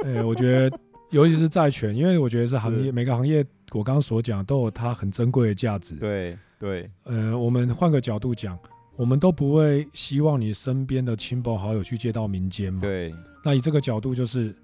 [0.01, 0.80] 对、欸，我觉得
[1.12, 5.93] 尤其是债权，因为我觉得是行业是每个行业，我刚刚所讲都有它很珍贵的价值。
[5.97, 8.58] 对对，呃，我们换个角度讲，
[8.95, 12.82] 我们都不会希望你身边的亲朋好友去借到民间嘛。
[12.82, 13.14] 对，
[13.45, 14.56] 那以这个角度就是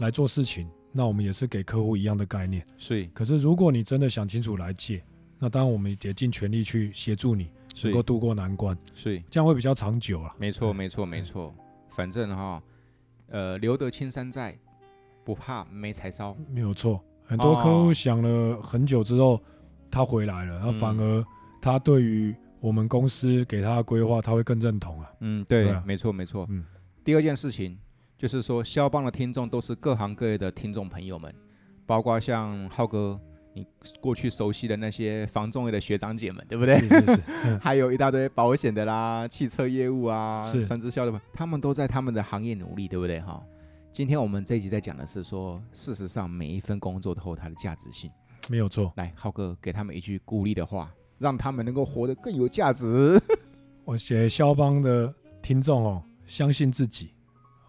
[0.00, 2.66] 来做事情，那我们也是给客户一样的概念。
[2.78, 5.02] 是，可是如果你真的想清楚来借。
[5.38, 7.50] 那当然，我们也尽全力去协助你，
[7.82, 10.34] 能够渡过难关，所以这样会比较长久啊。
[10.38, 11.54] 没错，没错，没错。
[11.90, 12.62] 反正哈，
[13.28, 14.58] 呃，留得青山在，
[15.24, 16.34] 不怕没柴烧。
[16.50, 19.38] 没有错，很多客户想了很久之后，
[19.90, 21.22] 他回来了，那反而
[21.60, 25.12] 他对于我们公司给他的规划，他会更认同啊。
[25.20, 26.46] 嗯，对，没错，没错。
[26.48, 26.64] 嗯，
[27.04, 27.78] 第二件事情
[28.18, 31.34] 就是说，肖邦的听众都是各行各业的听众朋友们，
[31.84, 33.20] 包括像浩哥。
[33.58, 33.66] 你
[34.02, 36.76] 过去熟悉的那些房仲业的学长姐们，对不对？
[36.80, 37.56] 是是是。
[37.56, 43.18] 还有一大堆保险的啦、汽车业务啊、传直销的，他们都在他们的行业努力，对不对？
[43.20, 43.42] 哈。
[43.94, 48.10] 今天我们这一集在讲的是说，事实上每一份工作都有它的价值性，
[48.50, 48.92] 没有错。
[48.96, 53.18] 来，浩哥给他们一句鼓励的话，让他们能够活得更有价值。
[53.86, 57.14] 我写肖邦的听众哦，相信自己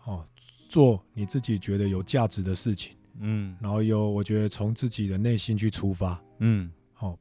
[0.03, 0.27] 哦，
[0.67, 2.95] 做你自己觉得有价值的事情。
[3.19, 7.19] 嗯，然后有，我觉得从自己的内心去出发，嗯，好、哦，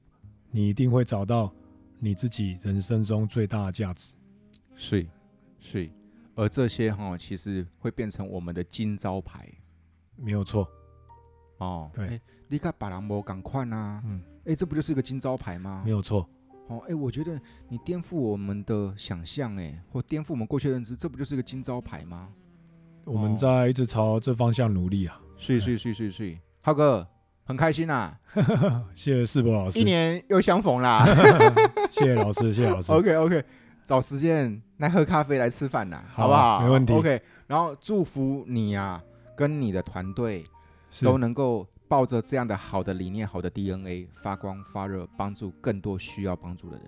[0.51, 1.51] 你一定会找到
[1.99, 4.15] 你自己人生中最大的价值。
[4.75, 5.07] 是，
[5.59, 5.91] 是，
[6.35, 9.51] 而这些哈、哦，其实会变成我们的金招牌，
[10.17, 10.69] 没有错。
[11.57, 15.81] 哦，对，你看把兰博赶快啊，嗯，哎，这不就是一个金招牌吗？
[15.83, 16.29] 没有错。
[16.69, 17.41] 哦，哎，我觉得
[17.71, 22.31] 你颠覆我们的想象，哎，或颠覆我们过去的认知，这不就是一个金招牌吗？
[23.07, 25.21] 我们在一直朝这方向努力啊。
[25.37, 27.07] 睡睡睡睡睡，浩哥
[27.45, 28.13] 很开心呐！
[28.93, 31.05] 谢谢世博老师，一年又相逢啦！
[31.89, 32.91] 谢谢老师，谢谢老师。
[32.93, 33.45] OK OK，
[33.85, 36.61] 找时间来喝咖啡，来吃饭呐，好不好？
[36.61, 36.93] 没问题。
[36.95, 39.01] OK，然后祝福你啊，
[39.37, 40.43] 跟你的团队
[41.03, 46.87] 都能够抱着这样的好的理念、好的 DNA 发光发热，帮助更多需要帮助的人。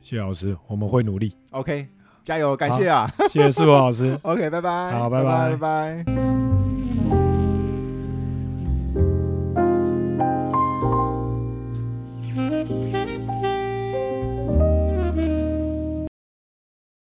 [0.00, 1.36] 谢谢老师，我们会努力。
[1.50, 1.86] OK，
[2.26, 3.08] 加油，感谢啊！
[3.30, 4.18] 谢谢世博老师。
[4.26, 4.90] OK，拜拜。
[4.90, 6.55] 好，拜拜，拜拜。